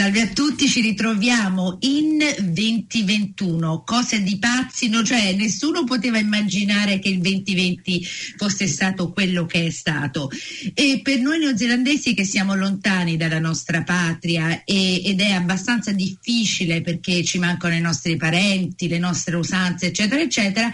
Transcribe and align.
Salve 0.00 0.22
a 0.22 0.28
tutti, 0.28 0.66
ci 0.66 0.80
ritroviamo 0.80 1.76
in 1.80 2.16
2021, 2.38 3.82
cose 3.84 4.22
di 4.22 4.38
pazzi, 4.38 4.88
no, 4.88 5.02
cioè 5.02 5.34
nessuno 5.34 5.84
poteva 5.84 6.16
immaginare 6.16 6.98
che 6.98 7.10
il 7.10 7.20
2020 7.20 8.02
fosse 8.38 8.66
stato 8.66 9.12
quello 9.12 9.44
che 9.44 9.66
è 9.66 9.70
stato. 9.70 10.30
E 10.72 11.00
per 11.02 11.20
noi 11.20 11.40
neozelandesi 11.40 12.14
che 12.14 12.24
siamo 12.24 12.54
lontani 12.54 13.18
dalla 13.18 13.40
nostra 13.40 13.82
patria 13.82 14.64
e, 14.64 15.04
ed 15.04 15.20
è 15.20 15.32
abbastanza 15.32 15.92
difficile 15.92 16.80
perché 16.80 17.22
ci 17.22 17.38
mancano 17.38 17.74
i 17.74 17.80
nostri 17.82 18.16
parenti, 18.16 18.88
le 18.88 18.98
nostre 18.98 19.36
usanze, 19.36 19.88
eccetera, 19.88 20.22
eccetera, 20.22 20.72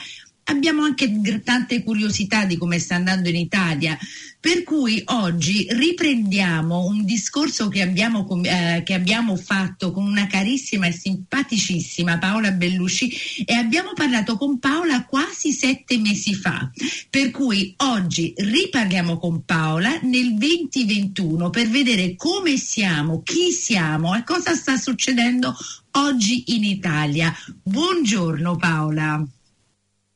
abbiamo 0.48 0.82
anche 0.82 1.40
tante 1.42 1.82
curiosità 1.82 2.44
di 2.44 2.56
come 2.56 2.78
sta 2.78 2.96
andando 2.96 3.28
in 3.28 3.36
Italia, 3.36 3.98
per 4.38 4.62
cui 4.62 5.02
oggi 5.06 5.66
riprendiamo 5.68 6.84
un 6.84 7.04
discorso 7.04 7.68
che 7.68 7.82
abbiamo, 7.82 8.26
eh, 8.44 8.82
che 8.84 8.94
abbiamo, 8.94 9.36
fatto 9.36 9.90
con 9.90 10.04
una 10.04 10.26
carissima 10.26 10.86
e 10.86 10.92
simpaticissima 10.92 12.18
Paola 12.18 12.52
Bellusci 12.52 13.44
e 13.44 13.54
abbiamo 13.54 13.92
parlato 13.94 14.36
con 14.36 14.58
Paola 14.58 15.04
quasi 15.04 15.52
sette 15.52 15.98
mesi 15.98 16.34
fa. 16.34 16.70
Per 17.10 17.30
cui 17.30 17.74
oggi 17.78 18.32
riparliamo 18.36 19.18
con 19.18 19.44
Paola 19.44 19.98
nel 20.02 20.34
2021 20.34 21.50
per 21.50 21.68
vedere 21.68 22.14
come 22.14 22.56
siamo, 22.56 23.22
chi 23.22 23.50
siamo 23.50 24.14
e 24.14 24.22
cosa 24.22 24.54
sta 24.54 24.76
succedendo 24.76 25.56
oggi 25.92 26.54
in 26.54 26.62
Italia. 26.62 27.34
Buongiorno 27.62 28.56
Paola. 28.56 29.26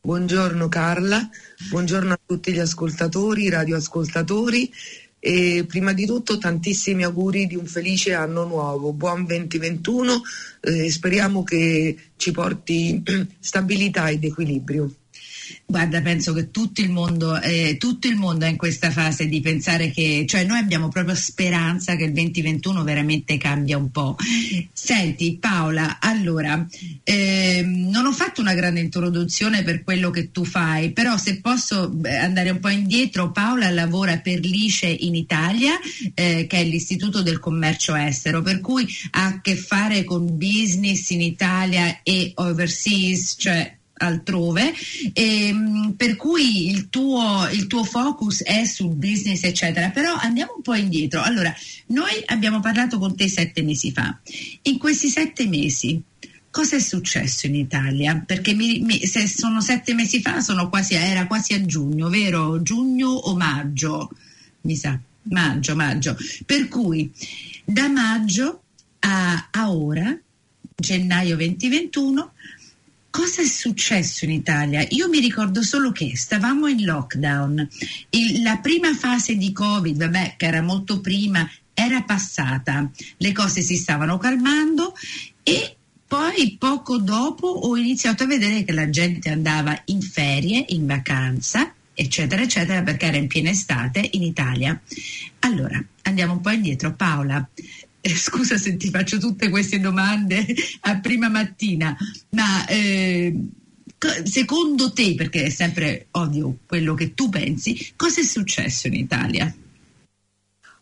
Buongiorno 0.02 0.66
Carla, 0.70 1.28
buongiorno 1.68 2.14
a 2.14 2.20
tutti 2.24 2.54
gli 2.54 2.58
ascoltatori, 2.58 3.50
radioascoltatori 3.50 4.72
e 5.18 5.66
prima 5.68 5.92
di 5.92 6.06
tutto 6.06 6.38
tantissimi 6.38 7.04
auguri 7.04 7.46
di 7.46 7.54
un 7.54 7.66
felice 7.66 8.14
anno 8.14 8.44
nuovo, 8.46 8.94
buon 8.94 9.26
2021 9.26 10.22
e 10.60 10.86
eh, 10.86 10.90
speriamo 10.90 11.42
che 11.44 12.12
ci 12.16 12.30
porti 12.30 13.02
stabilità 13.38 14.08
ed 14.08 14.24
equilibrio. 14.24 14.90
Guarda, 15.66 16.00
penso 16.02 16.32
che 16.32 16.50
tutto 16.50 16.80
il, 16.80 16.90
mondo, 16.90 17.40
eh, 17.40 17.76
tutto 17.78 18.08
il 18.08 18.16
mondo 18.16 18.44
è 18.44 18.48
in 18.48 18.56
questa 18.56 18.90
fase 18.90 19.26
di 19.26 19.40
pensare 19.40 19.90
che, 19.90 20.24
cioè 20.28 20.44
noi 20.44 20.58
abbiamo 20.58 20.88
proprio 20.88 21.14
speranza 21.14 21.96
che 21.96 22.04
il 22.04 22.12
2021 22.12 22.82
veramente 22.82 23.38
cambia 23.38 23.76
un 23.78 23.90
po'. 23.90 24.16
Senti 24.72 25.36
Paola, 25.38 25.98
allora, 26.00 26.66
eh, 27.04 27.62
non 27.64 28.06
ho 28.06 28.12
fatto 28.12 28.40
una 28.40 28.54
grande 28.54 28.80
introduzione 28.80 29.62
per 29.62 29.84
quello 29.84 30.10
che 30.10 30.30
tu 30.30 30.44
fai, 30.44 30.90
però 30.90 31.16
se 31.16 31.40
posso 31.40 31.96
andare 32.04 32.50
un 32.50 32.58
po' 32.58 32.68
indietro, 32.68 33.30
Paola 33.30 33.70
lavora 33.70 34.18
per 34.18 34.40
l'ICE 34.40 34.88
in 34.88 35.14
Italia, 35.14 35.78
eh, 36.14 36.46
che 36.48 36.58
è 36.58 36.64
l'Istituto 36.64 37.22
del 37.22 37.38
Commercio 37.38 37.94
Estero, 37.94 38.42
per 38.42 38.60
cui 38.60 38.86
ha 39.12 39.26
a 39.26 39.40
che 39.40 39.56
fare 39.56 40.04
con 40.04 40.36
business 40.36 41.10
in 41.10 41.20
Italia 41.20 42.00
e 42.02 42.32
overseas, 42.34 43.36
cioè 43.38 43.78
altrove, 44.00 44.72
ehm, 45.12 45.94
per 45.96 46.16
cui 46.16 46.70
il 46.70 46.88
tuo, 46.88 47.48
il 47.52 47.66
tuo 47.66 47.84
focus 47.84 48.42
è 48.42 48.64
sul 48.64 48.94
business, 48.94 49.42
eccetera. 49.44 49.90
Però 49.90 50.14
andiamo 50.14 50.54
un 50.56 50.62
po' 50.62 50.74
indietro. 50.74 51.22
Allora, 51.22 51.54
noi 51.86 52.22
abbiamo 52.26 52.60
parlato 52.60 52.98
con 52.98 53.14
te 53.14 53.28
sette 53.28 53.62
mesi 53.62 53.92
fa. 53.92 54.18
In 54.62 54.78
questi 54.78 55.08
sette 55.08 55.46
mesi, 55.46 56.00
cosa 56.50 56.76
è 56.76 56.80
successo 56.80 57.46
in 57.46 57.54
Italia? 57.54 58.22
Perché 58.24 58.54
mi, 58.54 58.80
mi, 58.80 59.06
se 59.06 59.26
sono 59.26 59.60
sette 59.60 59.94
mesi 59.94 60.20
fa, 60.20 60.42
quasi, 60.68 60.94
era 60.94 61.26
quasi 61.26 61.52
a 61.54 61.64
giugno, 61.64 62.08
vero? 62.08 62.62
Giugno 62.62 63.08
o 63.08 63.36
maggio? 63.36 64.10
Mi 64.62 64.76
sa, 64.76 64.98
maggio, 65.24 65.76
maggio. 65.76 66.16
Per 66.46 66.68
cui 66.68 67.10
da 67.64 67.88
maggio 67.88 68.62
a, 69.00 69.48
a 69.50 69.70
ora, 69.70 70.18
gennaio 70.74 71.36
2021, 71.36 72.32
Cosa 73.10 73.42
è 73.42 73.44
successo 73.44 74.24
in 74.24 74.30
Italia? 74.30 74.86
Io 74.90 75.08
mi 75.08 75.18
ricordo 75.18 75.62
solo 75.62 75.90
che 75.90 76.16
stavamo 76.16 76.68
in 76.68 76.84
lockdown. 76.84 77.68
Il, 78.10 78.42
la 78.42 78.58
prima 78.58 78.94
fase 78.94 79.34
di 79.34 79.50
Covid, 79.50 79.96
vabbè, 79.96 80.34
che 80.36 80.46
era 80.46 80.62
molto 80.62 81.00
prima, 81.00 81.48
era 81.74 82.02
passata. 82.02 82.88
Le 83.16 83.32
cose 83.32 83.62
si 83.62 83.76
stavano 83.76 84.16
calmando 84.16 84.94
e 85.42 85.76
poi 86.06 86.56
poco 86.56 86.98
dopo 86.98 87.48
ho 87.48 87.76
iniziato 87.76 88.22
a 88.22 88.26
vedere 88.26 88.62
che 88.62 88.72
la 88.72 88.88
gente 88.88 89.28
andava 89.28 89.80
in 89.86 90.00
ferie, 90.00 90.64
in 90.68 90.86
vacanza, 90.86 91.72
eccetera, 91.92 92.42
eccetera, 92.42 92.82
perché 92.82 93.06
era 93.06 93.16
in 93.16 93.26
piena 93.26 93.50
estate 93.50 94.08
in 94.12 94.22
Italia. 94.22 94.80
Allora, 95.40 95.82
andiamo 96.02 96.34
un 96.34 96.40
po' 96.40 96.50
indietro. 96.50 96.94
Paola, 96.94 97.46
eh, 98.00 98.16
scusa 98.16 98.56
se 98.56 98.76
ti 98.76 98.90
faccio 98.90 99.18
tutte 99.18 99.48
queste 99.48 99.78
domande 99.80 100.46
a 100.80 100.98
prima 101.00 101.28
mattina, 101.28 101.96
ma 102.30 102.66
eh, 102.66 103.34
secondo 104.24 104.92
te, 104.92 105.14
perché 105.14 105.44
è 105.44 105.50
sempre 105.50 106.06
ovvio 106.12 106.58
quello 106.66 106.94
che 106.94 107.14
tu 107.14 107.28
pensi, 107.28 107.92
cosa 107.96 108.20
è 108.20 108.24
successo 108.24 108.86
in 108.86 108.94
Italia? 108.94 109.54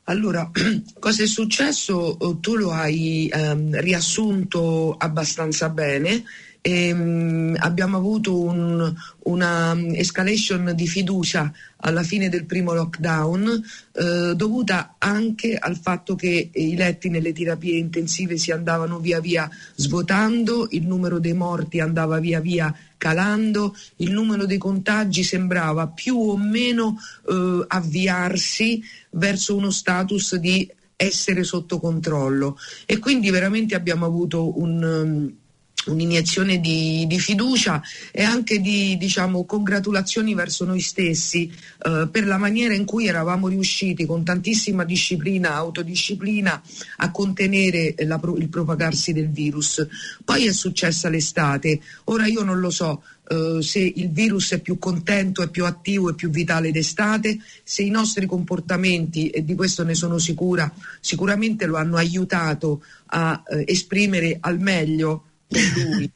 Allora, 0.05 0.51
cosa 0.99 1.23
è 1.23 1.27
successo? 1.27 1.95
Oh, 1.95 2.39
tu 2.39 2.55
lo 2.55 2.71
hai 2.71 3.29
ehm, 3.31 3.79
riassunto 3.81 4.95
abbastanza 4.97 5.69
bene 5.69 6.25
e, 6.69 6.93
um, 6.93 7.57
abbiamo 7.59 7.97
avuto 7.97 8.39
un, 8.39 8.95
una 9.25 9.77
escalation 9.95 10.73
di 10.75 10.87
fiducia 10.87 11.51
alla 11.79 12.03
fine 12.03 12.29
del 12.29 12.45
primo 12.45 12.75
lockdown 12.75 13.65
eh, 13.93 14.35
dovuta 14.35 14.97
anche 14.99 15.57
al 15.57 15.79
fatto 15.79 16.15
che 16.15 16.51
i 16.53 16.77
letti 16.77 17.09
nelle 17.09 17.33
terapie 17.33 17.79
intensive 17.79 18.37
si 18.37 18.51
andavano 18.51 18.99
via 18.99 19.21
via 19.21 19.49
svuotando, 19.77 20.67
il 20.71 20.87
numero 20.87 21.19
dei 21.19 21.33
morti 21.33 21.81
andava 21.81 22.19
via 22.19 22.41
via 22.41 22.75
calando, 22.99 23.75
il 23.97 24.11
numero 24.11 24.45
dei 24.45 24.59
contagi 24.59 25.23
sembrava 25.23 25.87
più 25.87 26.19
o 26.19 26.37
meno 26.37 26.99
eh, 27.29 27.65
avviarsi 27.67 28.83
verso 29.11 29.57
uno 29.57 29.71
status 29.71 30.35
di 30.37 30.71
essere 30.97 31.45
sotto 31.45 31.79
controllo. 31.79 32.59
E 32.85 32.99
quindi 32.99 33.31
veramente 33.31 33.77
abbiamo 33.77 34.05
avuto 34.05 34.61
un 34.61 34.83
um, 34.83 35.35
un'iniezione 35.89 36.61
di, 36.61 37.07
di, 37.07 37.19
fiducia 37.19 37.83
e 38.13 38.23
anche 38.23 38.61
di 38.61 38.97
diciamo, 38.97 39.45
congratulazioni 39.45 40.35
verso 40.35 40.65
noi 40.65 40.81
stessi 40.81 41.51
eh, 41.83 42.09
per 42.11 42.27
la 42.27 42.39
maniera 42.39 42.75
in 42.75 42.85
cui 42.85 43.07
eravamo 43.07 43.49
riusciti 43.49 44.07
con 44.07 44.25
tantissima 44.25 44.85
disciplina, 44.85 45.55
autodisciplina 45.55 46.63
a 46.99 47.11
contenere 47.11 47.95
la, 47.99 48.21
il 48.37 48.49
propagarsi 48.49 49.13
del 49.13 49.31
virus. 49.31 49.87
Poi 50.25 50.47
è 50.47 50.53
successa 50.53 51.09
l'estate, 51.09 51.81
ora 52.05 52.27
io 52.27 52.43
non 52.43 52.61
lo 52.61 52.71
so. 52.71 53.03
Uh, 53.29 53.61
se 53.61 53.81
il 53.81 54.11
virus 54.11 54.53
è 54.53 54.59
più 54.59 54.79
contento, 54.79 55.43
è 55.43 55.51
più 55.51 55.67
attivo, 55.67 56.09
è 56.09 56.15
più 56.15 56.31
vitale 56.31 56.71
d'estate, 56.71 57.39
se 57.63 57.83
i 57.83 57.91
nostri 57.91 58.25
comportamenti, 58.25 59.29
e 59.29 59.45
di 59.45 59.55
questo 59.55 59.85
ne 59.85 59.95
sono 59.95 60.17
sicura, 60.17 60.73
sicuramente 60.99 61.67
lo 61.67 61.77
hanno 61.77 61.97
aiutato 61.97 62.83
a 63.09 63.43
uh, 63.47 63.63
esprimere 63.67 64.39
al 64.41 64.59
meglio 64.59 65.28
per 65.49 65.85
lui 65.85 66.11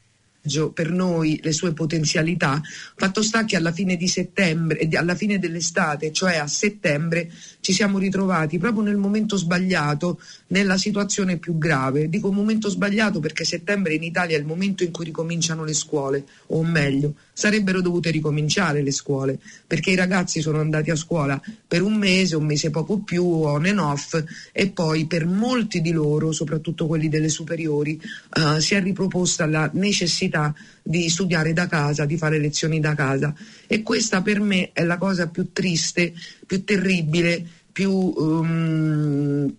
per 0.73 0.91
noi 0.91 1.39
le 1.41 1.53
sue 1.53 1.71
potenzialità, 1.71 2.61
fatto 2.95 3.21
sta 3.23 3.45
che 3.45 3.55
alla 3.55 3.71
fine 3.71 3.95
di 3.95 4.09
settembre, 4.09 4.89
alla 4.91 5.15
fine 5.15 5.39
dell'estate, 5.39 6.11
cioè 6.11 6.35
a 6.35 6.47
settembre, 6.47 7.31
ci 7.61 7.71
siamo 7.71 7.97
ritrovati 7.97 8.57
proprio 8.57 8.83
nel 8.83 8.97
momento 8.97 9.37
sbagliato, 9.37 10.19
nella 10.53 10.77
situazione 10.77 11.37
più 11.37 11.57
grave. 11.57 12.09
Dico 12.09 12.31
momento 12.31 12.69
sbagliato 12.69 13.19
perché 13.19 13.43
settembre 13.43 13.95
in 13.95 14.03
Italia 14.03 14.37
è 14.37 14.39
il 14.39 14.45
momento 14.45 14.83
in 14.83 14.91
cui 14.91 15.05
ricominciano 15.05 15.63
le 15.63 15.73
scuole, 15.73 16.23
o 16.47 16.63
meglio, 16.63 17.15
sarebbero 17.33 17.81
dovute 17.81 18.11
ricominciare 18.11 18.83
le 18.83 18.91
scuole, 18.91 19.39
perché 19.65 19.89
i 19.89 19.95
ragazzi 19.95 20.41
sono 20.41 20.59
andati 20.59 20.91
a 20.91 20.95
scuola 20.95 21.41
per 21.67 21.81
un 21.81 21.95
mese, 21.95 22.35
un 22.35 22.45
mese 22.45 22.69
poco 22.69 22.99
più, 22.99 23.25
on 23.25 23.65
and 23.65 23.79
off, 23.79 24.23
e 24.51 24.69
poi 24.69 25.07
per 25.07 25.25
molti 25.25 25.81
di 25.81 25.91
loro, 25.91 26.31
soprattutto 26.31 26.85
quelli 26.85 27.09
delle 27.09 27.29
superiori, 27.29 27.99
uh, 28.35 28.59
si 28.59 28.75
è 28.75 28.81
riproposta 28.81 29.47
la 29.47 29.67
necessità 29.73 30.53
di 30.83 31.09
studiare 31.09 31.51
da 31.53 31.65
casa, 31.65 32.05
di 32.05 32.15
fare 32.17 32.37
lezioni 32.37 32.79
da 32.79 32.93
casa. 32.93 33.33
E 33.65 33.81
questa 33.81 34.21
per 34.21 34.39
me 34.39 34.69
è 34.71 34.83
la 34.83 34.99
cosa 34.99 35.27
più 35.27 35.51
triste, 35.51 36.13
più 36.45 36.63
terribile, 36.63 37.43
più... 37.71 37.91
Um, 37.91 39.55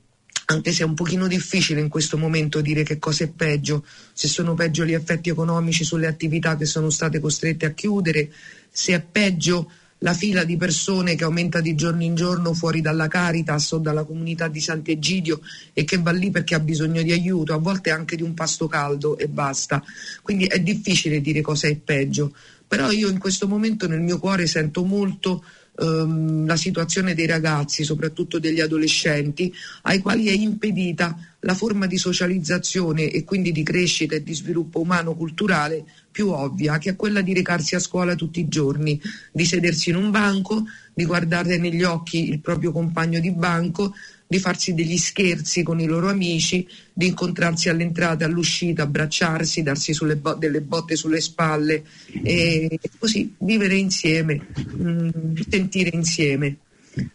anche 0.47 0.73
se 0.73 0.83
è 0.83 0.87
un 0.87 0.95
pochino 0.95 1.27
difficile 1.27 1.81
in 1.81 1.89
questo 1.89 2.19
momento 2.19 2.61
dire 2.61 2.83
che 2.83 2.99
cosa 2.99 3.25
è 3.25 3.29
peggio, 3.29 3.85
se 4.13 4.29
sono 4.29 4.55
peggio 4.55 4.85
gli 4.85 4.93
effetti 4.93 5.31
economici 5.31 5.85
sulle 5.85 6.07
attività 6.07 6.57
che 6.57 6.67
sono 6.67 6.91
state 6.91 7.21
costrette 7.21 7.67
a 7.67 7.71
chiudere, 7.71 8.31
se 8.71 8.95
è 8.95 9.01
peggio 9.01 9.71
la 9.99 10.13
fila 10.13 10.45
di 10.45 10.59
persone 10.59 11.15
che 11.15 11.25
aumenta 11.25 11.61
di 11.61 11.75
giorno 11.75 12.03
in 12.03 12.15
giorno 12.15 12.53
fuori 12.53 12.83
dalla 12.83 13.09
Caritas 13.09 13.73
o 13.73 13.79
dalla 13.79 14.05
comunità 14.05 14.49
di 14.49 14.61
Sant'Egidio 14.61 15.41
e 15.73 15.85
che 15.85 15.97
va 15.99 16.11
lì 16.11 16.31
perché 16.31 16.55
ha 16.55 16.61
bisogno 16.61 17.01
di 17.01 17.11
aiuto, 17.11 17.55
a 17.55 17.59
volte 17.59 17.91
anche 17.91 18.15
di 18.15 18.23
un 18.23 18.35
pasto 18.35 18.67
caldo 18.67 19.17
e 19.17 19.29
basta. 19.29 19.83
Quindi 20.21 20.45
è 20.45 20.61
difficile 20.61 21.23
dire 21.23 21.41
cosa 21.41 21.69
è 21.69 21.77
peggio, 21.77 22.35
però 22.69 22.91
io 22.91 23.09
in 23.09 23.19
questo 23.19 23.49
momento 23.49 23.89
nel 23.89 24.01
mio 24.01 24.19
cuore 24.19 24.47
sento 24.47 24.85
molto 24.85 25.43
ehm, 25.79 26.47
la 26.47 26.57
situazione 26.57 27.15
dei 27.15 27.27
ragazzi, 27.27 27.85
soprattutto 27.85 28.39
degli 28.39 28.61
adolescenti, 28.61 29.53
ai 29.83 30.01
quali 30.01 30.29
è 30.29 30.33
impedita 30.33 31.17
la 31.41 31.55
forma 31.55 31.87
di 31.87 31.99
socializzazione 31.99 33.11
e 33.11 33.25
quindi 33.25 33.53
di 33.53 33.63
crescita 33.63 34.15
e 34.15 34.23
di 34.23 34.35
sviluppo 34.35 34.81
umano-culturale 34.81 35.85
più 36.11 36.31
ovvia, 36.31 36.79
che 36.79 36.91
è 36.91 36.97
quella 36.97 37.21
di 37.21 37.35
recarsi 37.35 37.75
a 37.75 37.81
scuola 37.81 38.15
tutti 38.15 38.41
i 38.41 38.49
giorni, 38.49 39.01
di 39.33 39.45
sedersi 39.45 39.91
in 39.91 39.97
un 39.97 40.11
banco, 40.11 40.65
di 40.95 41.05
guardare 41.05 41.59
negli 41.59 41.83
occhi 41.83 42.29
il 42.29 42.41
proprio 42.41 42.71
compagno 42.71 43.19
di 43.19 43.33
banco, 43.33 43.95
di 44.27 44.39
farsi 44.39 44.75
degli 44.75 44.97
scherzi 44.97 45.63
con 45.63 45.81
i 45.81 45.87
loro 45.87 46.09
amici, 46.09 46.67
di 46.93 47.07
incontrarsi 47.07 47.69
all'entrata 47.69 48.25
e 48.25 48.29
all'uscita, 48.29 48.83
abbracciarsi, 48.83 49.63
darsi 49.63 49.95
bo- 50.17 50.35
delle 50.35 50.61
botte 50.61 50.97
sulle 50.97 51.21
spalle 51.21 51.85
e 52.23 52.79
così 52.99 53.35
vivere 53.39 53.77
insieme, 53.77 54.41
mh, 54.55 54.91
mm, 54.91 55.35
sentire 55.49 55.91
insieme. 55.93 56.57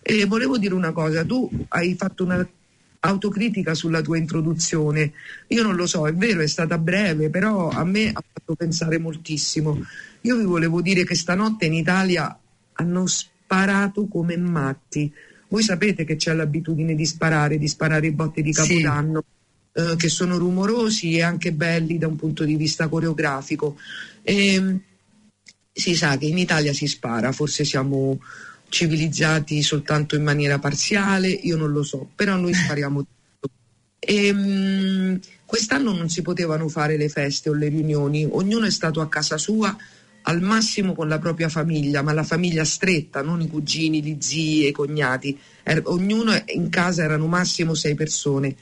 E 0.02 0.26
volevo 0.26 0.58
dire 0.58 0.74
una 0.74 0.92
cosa, 0.92 1.24
tu 1.24 1.50
hai 1.70 1.96
fatto 1.96 2.24
una 2.24 2.48
autocritica 3.02 3.74
sulla 3.74 4.02
tua 4.02 4.18
introduzione. 4.18 5.14
Io 5.48 5.64
non 5.64 5.76
lo 5.76 5.88
so, 5.88 6.08
è 6.08 6.14
vero, 6.14 6.42
è 6.42 6.48
stata 6.48 6.78
breve, 6.78 7.30
però 7.30 7.70
a 7.70 7.84
me 7.86 8.10
ha 8.10 8.22
fatto 8.34 8.56
pensare 8.56 8.98
moltissimo. 8.98 9.82
Io 10.22 10.38
vi 10.38 10.44
volevo 10.44 10.82
dire 10.82 11.06
che 11.06 11.16
stanotte 11.16 11.66
in 11.66 11.74
Italia 11.74 12.38
hanno 12.74 13.08
sparato 13.08 14.08
come 14.08 14.38
matti 14.38 15.12
voi 15.50 15.63
sapete 15.63 16.06
che 16.06 16.16
c'è 16.16 16.34
l'abitudine 16.34 16.96
di 16.96 17.06
sparare, 17.06 17.57
di 17.57 17.68
sparare 17.68 18.07
i 18.07 18.12
botti 18.12 18.42
di 18.42 18.54
Capodanno, 18.54 19.24
sì. 19.74 19.81
eh, 19.81 19.96
che 19.96 20.07
sono 20.07 20.38
rumorosi 20.38 21.18
e 21.18 21.24
anche 21.24 21.51
belli 21.51 21.98
da 21.98 22.07
un 22.07 22.16
punto 22.16 22.44
di 22.44 22.56
vista 22.56 22.88
coreografico. 22.88 23.78
E, 24.22 24.54
ehm, 24.54 24.80
si 25.72 25.96
sa 25.96 26.18
che 26.18 26.25
in 26.25 26.38
Italia 26.38 26.74
si 26.74 26.88
spara, 26.88 27.31
forse 27.31 27.63
siamo 27.63 28.19
civilizzati 28.69 29.62
soltanto 29.63 30.16
in 30.16 30.24
maniera 30.24 30.60
parziale, 30.60 31.30
io 31.30 31.57
non 31.57 31.72
lo 31.72 31.84
so, 31.84 32.07
però 32.16 32.36
noi 32.36 32.54
spariamo 32.56 33.06
tutto. 33.40 33.54
E, 33.98 34.30
um, 34.30 35.19
quest'anno 35.45 35.94
non 35.94 36.10
si 36.10 36.22
potevano 36.22 36.68
fare 36.68 36.95
le 36.95 37.10
feste 37.10 37.50
o 37.50 37.54
le 37.54 37.69
riunioni, 37.69 38.28
ognuno 38.30 38.66
è 38.66 38.72
stato 38.72 39.02
a 39.02 39.10
casa 39.10 39.38
sua 39.40 39.75
al 40.30 40.42
massimo 40.42 40.94
con 40.94 41.08
la 41.08 41.18
propria 41.18 41.50
famiglia, 41.50 42.04
ma 42.04 42.14
la 42.14 42.24
famiglia 42.24 42.64
stretta, 42.64 43.24
non 43.24 43.42
i 43.42 43.48
cugini, 43.48 44.04
gli 44.04 44.16
zii 44.20 44.68
i 44.68 44.72
cognati. 44.72 45.38
Er- 45.64 45.81
ognuno 45.86 46.40
in 46.54 46.70
casa 46.70 47.04
erano 47.04 47.26
massimo 47.26 47.74
sei 47.74 47.96
persone. 47.96 48.56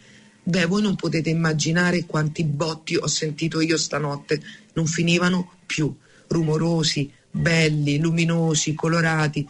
Beh, 0.43 0.65
voi 0.65 0.81
non 0.81 0.95
potete 0.95 1.29
immaginare 1.29 2.05
quanti 2.05 2.45
botti 2.45 2.95
ho 2.95 3.07
sentito 3.07 3.59
io 3.59 3.75
stanotte, 3.75 4.41
non 4.73 4.85
finivano 4.85 5.55
più, 5.65 5.93
rumorosi, 6.27 7.11
belli, 7.29 7.99
luminosi, 7.99 8.73
colorati, 8.73 9.45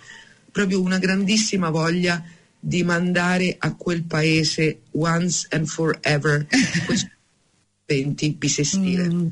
proprio 0.52 0.82
una 0.82 0.98
grandissima 0.98 1.70
voglia 1.70 2.24
di 2.60 2.84
mandare 2.84 3.56
a 3.60 3.76
quel 3.76 4.04
paese 4.04 4.80
once 4.94 5.46
and 5.52 5.68
forever 5.68 6.48
questo 6.88 7.12
20 7.88 8.32
bisestile. 8.34 9.10
Mm. 9.10 9.28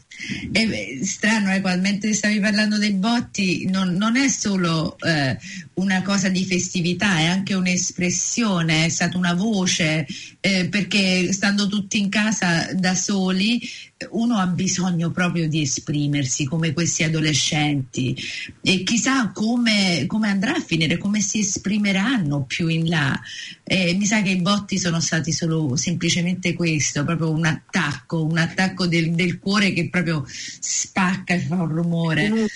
È 0.52 1.04
strano, 1.04 1.52
eh, 1.54 1.76
mentre 1.78 2.14
stavi 2.14 2.40
parlando 2.40 2.78
dei 2.78 2.94
botti, 2.94 3.68
non, 3.70 3.94
non 3.96 4.16
è 4.16 4.30
solo 4.30 4.98
eh, 5.00 5.38
una 5.76 6.02
cosa 6.02 6.30
di 6.30 6.46
festività, 6.46 7.18
è 7.18 7.26
anche 7.26 7.54
un'espressione, 7.54 8.86
è 8.86 8.90
stata 8.90 9.18
una 9.18 9.34
voce, 9.34 10.08
eh, 10.40 10.70
perché 10.70 11.34
stando 11.34 11.68
tutti 11.68 12.00
in 12.00 12.08
casa 12.10 12.72
da 12.74 12.96
soli 12.96 13.62
uno 14.10 14.36
ha 14.36 14.48
bisogno 14.48 15.10
proprio 15.10 15.48
di 15.48 15.62
esprimersi 15.62 16.44
come 16.44 16.74
questi 16.74 17.04
adolescenti 17.04 18.16
e 18.62 18.84
chissà 18.84 19.32
come, 19.32 20.04
come 20.06 20.28
andrà 20.28 20.56
a 20.56 20.60
finire, 20.60 20.98
come 20.98 21.22
si 21.22 21.40
esprimeranno 21.40 22.44
più 22.44 22.68
in 22.68 22.90
là. 22.90 23.18
Eh, 23.64 23.94
mi 23.94 24.06
sa 24.06 24.22
che 24.22 24.32
i 24.32 24.42
botti 24.42 24.78
sono 24.78 25.00
stati 25.00 25.32
solo 25.32 25.78
semplicemente 25.78 26.54
questo, 26.54 27.06
proprio 27.06 27.32
un 27.32 27.46
attacco, 27.46 28.24
un 28.24 28.38
attacco 28.38 28.86
del, 28.86 29.12
del 29.12 29.40
cuore 29.40 29.72
che 29.72 29.90
proprio 29.90 30.26
spacca 30.28 31.34
e 31.34 31.40
fa 31.40 31.56
un 31.56 31.70
rumore. 31.70 32.30
Un, 32.30 32.48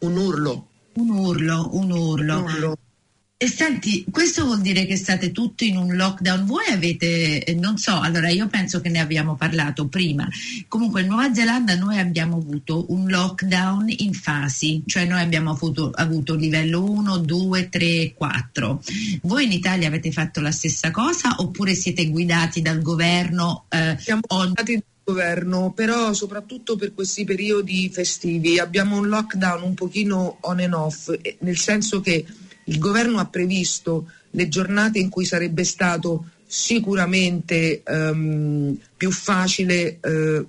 un 0.00 0.16
urlo. 0.16 0.68
Un 0.96 1.08
urlo, 1.08 1.70
un 1.76 1.90
urlo. 1.90 2.38
Un 2.38 2.42
urlo. 2.42 2.78
E 3.36 3.48
senti, 3.48 4.04
questo 4.12 4.44
vuol 4.44 4.60
dire 4.60 4.86
che 4.86 4.96
state 4.96 5.32
tutti 5.32 5.68
in 5.68 5.76
un 5.76 5.96
lockdown. 5.96 6.46
Voi 6.46 6.66
avete, 6.70 7.42
eh, 7.42 7.54
non 7.54 7.78
so, 7.78 7.98
allora 7.98 8.28
io 8.28 8.46
penso 8.46 8.80
che 8.80 8.88
ne 8.88 9.00
abbiamo 9.00 9.34
parlato 9.34 9.88
prima. 9.88 10.26
Comunque 10.68 11.00
in 11.00 11.08
Nuova 11.08 11.34
Zelanda 11.34 11.74
noi 11.74 11.98
abbiamo 11.98 12.36
avuto 12.36 12.86
un 12.92 13.08
lockdown 13.08 13.86
in 13.88 14.12
fasi, 14.14 14.84
cioè 14.86 15.04
noi 15.04 15.20
abbiamo 15.20 15.50
avuto, 15.50 15.90
avuto 15.92 16.36
livello 16.36 16.84
1, 16.84 17.18
2, 17.18 17.68
3, 17.68 18.14
4. 18.14 18.82
Voi 19.22 19.44
in 19.46 19.52
Italia 19.52 19.88
avete 19.88 20.12
fatto 20.12 20.40
la 20.40 20.52
stessa 20.52 20.92
cosa 20.92 21.34
oppure 21.38 21.74
siete 21.74 22.08
guidati 22.10 22.62
dal 22.62 22.82
governo? 22.82 23.64
Eh, 23.68 23.96
Siamo 23.98 24.20
guidati 24.28 24.74
dal 24.74 24.84
governo, 25.02 25.72
però 25.72 26.12
soprattutto 26.12 26.76
per 26.76 26.94
questi 26.94 27.24
periodi 27.24 27.90
festivi 27.92 28.60
abbiamo 28.60 28.96
un 28.96 29.08
lockdown 29.08 29.64
un 29.64 29.74
pochino 29.74 30.38
on 30.42 30.60
and 30.60 30.72
off, 30.72 31.10
nel 31.40 31.58
senso 31.58 32.00
che 32.00 32.24
il 32.64 32.78
governo 32.78 33.18
ha 33.18 33.26
previsto 33.26 34.10
le 34.30 34.48
giornate 34.48 34.98
in 34.98 35.08
cui 35.08 35.24
sarebbe 35.24 35.64
stato 35.64 36.30
sicuramente 36.46 37.82
um, 37.86 38.76
più 38.96 39.10
facile 39.10 39.98
uh, 40.02 40.46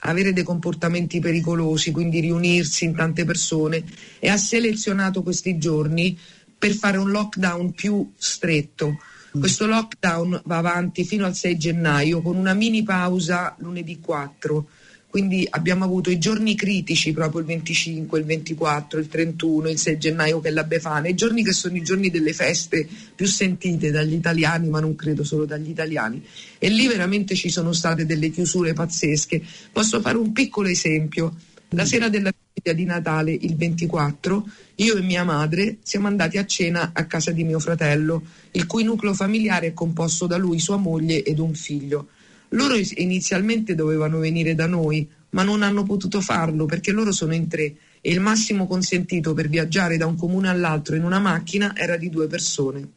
avere 0.00 0.32
dei 0.32 0.44
comportamenti 0.44 1.20
pericolosi, 1.20 1.90
quindi 1.90 2.20
riunirsi 2.20 2.84
in 2.84 2.94
tante 2.94 3.24
persone 3.24 3.84
e 4.18 4.28
ha 4.28 4.36
selezionato 4.36 5.22
questi 5.22 5.58
giorni 5.58 6.16
per 6.56 6.72
fare 6.72 6.98
un 6.98 7.10
lockdown 7.10 7.72
più 7.72 8.12
stretto. 8.16 8.98
Mm. 9.36 9.40
Questo 9.40 9.66
lockdown 9.66 10.42
va 10.44 10.56
avanti 10.56 11.04
fino 11.04 11.24
al 11.24 11.34
6 11.34 11.58
gennaio 11.58 12.22
con 12.22 12.36
una 12.36 12.54
mini 12.54 12.82
pausa 12.82 13.54
lunedì 13.58 13.98
4 14.00 14.68
quindi 15.10 15.44
abbiamo 15.50 15.84
avuto 15.84 16.08
i 16.08 16.18
giorni 16.18 16.54
critici 16.54 17.12
proprio 17.12 17.40
il 17.40 17.46
25, 17.46 18.20
il 18.20 18.24
24, 18.24 19.00
il 19.00 19.08
31, 19.08 19.68
il 19.68 19.76
6 19.76 19.98
gennaio 19.98 20.40
che 20.40 20.48
è 20.48 20.52
la 20.52 20.62
Befana, 20.62 21.08
i 21.08 21.14
giorni 21.14 21.42
che 21.42 21.52
sono 21.52 21.74
i 21.74 21.82
giorni 21.82 22.10
delle 22.10 22.32
feste 22.32 22.88
più 23.12 23.26
sentite 23.26 23.90
dagli 23.90 24.14
italiani, 24.14 24.68
ma 24.68 24.78
non 24.78 24.94
credo 24.94 25.24
solo 25.24 25.46
dagli 25.46 25.68
italiani. 25.68 26.24
E 26.58 26.68
lì 26.68 26.86
veramente 26.86 27.34
ci 27.34 27.50
sono 27.50 27.72
state 27.72 28.06
delle 28.06 28.30
chiusure 28.30 28.72
pazzesche. 28.72 29.42
Posso 29.72 30.00
fare 30.00 30.16
un 30.16 30.30
piccolo 30.30 30.68
esempio. 30.68 31.34
La 31.70 31.84
sera 31.84 32.08
della 32.08 32.32
vigilia 32.32 32.72
di 32.72 32.84
Natale, 32.84 33.32
il 33.32 33.56
24, 33.56 34.48
io 34.76 34.96
e 34.96 35.02
mia 35.02 35.24
madre 35.24 35.78
siamo 35.82 36.06
andati 36.06 36.38
a 36.38 36.46
cena 36.46 36.92
a 36.94 37.04
casa 37.06 37.32
di 37.32 37.42
mio 37.42 37.58
fratello, 37.58 38.22
il 38.52 38.64
cui 38.66 38.84
nucleo 38.84 39.14
familiare 39.14 39.66
è 39.66 39.72
composto 39.72 40.28
da 40.28 40.36
lui, 40.36 40.60
sua 40.60 40.76
moglie 40.76 41.24
ed 41.24 41.40
un 41.40 41.52
figlio. 41.52 42.10
Loro 42.50 42.74
inizialmente 42.96 43.74
dovevano 43.74 44.18
venire 44.18 44.54
da 44.54 44.66
noi, 44.66 45.08
ma 45.30 45.42
non 45.42 45.62
hanno 45.62 45.84
potuto 45.84 46.20
farlo 46.20 46.66
perché 46.66 46.90
loro 46.90 47.12
sono 47.12 47.34
in 47.34 47.48
tre 47.48 47.74
e 48.00 48.10
il 48.10 48.20
massimo 48.20 48.66
consentito 48.66 49.34
per 49.34 49.48
viaggiare 49.48 49.96
da 49.96 50.06
un 50.06 50.16
comune 50.16 50.48
all'altro 50.48 50.96
in 50.96 51.04
una 51.04 51.18
macchina 51.18 51.76
era 51.76 51.96
di 51.96 52.08
due 52.08 52.26
persone. 52.26 52.88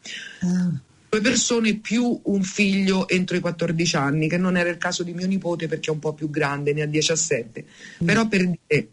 Ah. 0.41 0.71
Due 1.09 1.21
persone 1.21 1.75
più 1.75 2.19
un 2.23 2.41
figlio 2.41 3.07
entro 3.07 3.35
i 3.35 3.39
14 3.39 3.95
anni, 3.97 4.27
che 4.27 4.37
non 4.37 4.57
era 4.57 4.69
il 4.69 4.77
caso 4.77 5.03
di 5.03 5.13
mio 5.13 5.27
nipote 5.27 5.67
perché 5.67 5.91
è 5.91 5.93
un 5.93 5.99
po' 5.99 6.13
più 6.13 6.29
grande, 6.31 6.73
ne 6.73 6.81
ha 6.81 6.87
17. 6.87 7.63
Mm. 8.01 8.05
Però 8.07 8.27
per 8.27 8.47
dire, 8.47 8.87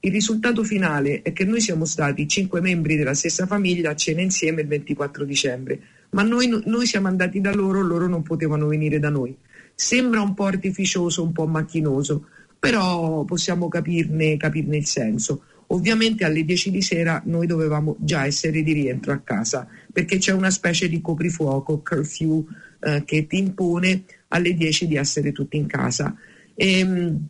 il 0.00 0.10
risultato 0.10 0.64
finale 0.64 1.20
è 1.20 1.34
che 1.34 1.44
noi 1.44 1.60
siamo 1.60 1.84
stati 1.84 2.26
cinque 2.28 2.62
membri 2.62 2.96
della 2.96 3.12
stessa 3.12 3.44
famiglia 3.44 3.90
a 3.90 3.94
cena 3.94 4.22
insieme 4.22 4.62
il 4.62 4.68
24 4.68 5.24
dicembre, 5.24 5.80
ma 6.10 6.22
noi, 6.22 6.62
noi 6.64 6.86
siamo 6.86 7.08
andati 7.08 7.42
da 7.42 7.52
loro, 7.52 7.82
loro 7.82 8.06
non 8.06 8.22
potevano 8.22 8.68
venire 8.68 8.98
da 8.98 9.10
noi. 9.10 9.36
Sembra 9.78 10.22
un 10.22 10.32
po' 10.32 10.44
artificioso, 10.44 11.22
un 11.22 11.32
po' 11.32 11.46
macchinoso, 11.46 12.28
però 12.58 13.24
possiamo 13.24 13.68
capirne, 13.68 14.38
capirne 14.38 14.78
il 14.78 14.86
senso. 14.86 15.42
Ovviamente 15.68 16.24
alle 16.24 16.46
10 16.46 16.70
di 16.70 16.80
sera 16.80 17.20
noi 17.26 17.46
dovevamo 17.46 17.96
già 17.98 18.24
essere 18.24 18.62
di 18.62 18.72
rientro 18.72 19.12
a 19.12 19.18
casa 19.18 19.68
perché 19.92 20.16
c'è 20.16 20.32
una 20.32 20.48
specie 20.48 20.88
di 20.88 21.02
coprifuoco, 21.02 21.82
curfew, 21.82 22.46
eh, 22.80 23.02
che 23.04 23.26
ti 23.26 23.36
impone 23.36 24.04
alle 24.28 24.54
10 24.54 24.86
di 24.86 24.96
essere 24.96 25.32
tutti 25.32 25.58
in 25.58 25.66
casa. 25.66 26.14
E, 26.54 26.78
ehm, 26.78 27.26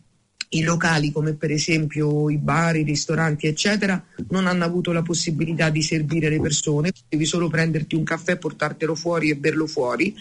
i 0.50 0.62
locali 0.62 1.10
come 1.10 1.34
per 1.34 1.50
esempio 1.50 2.30
i 2.30 2.38
bar, 2.38 2.76
i 2.76 2.84
ristoranti 2.84 3.48
eccetera 3.48 4.00
non 4.28 4.46
hanno 4.46 4.64
avuto 4.64 4.92
la 4.92 5.02
possibilità 5.02 5.70
di 5.70 5.82
servire 5.82 6.28
le 6.28 6.40
persone, 6.40 6.92
devi 7.08 7.24
solo 7.24 7.48
prenderti 7.48 7.96
un 7.96 8.04
caffè, 8.04 8.36
portartelo 8.36 8.94
fuori 8.94 9.30
e 9.30 9.36
berlo 9.36 9.66
fuori 9.66 10.14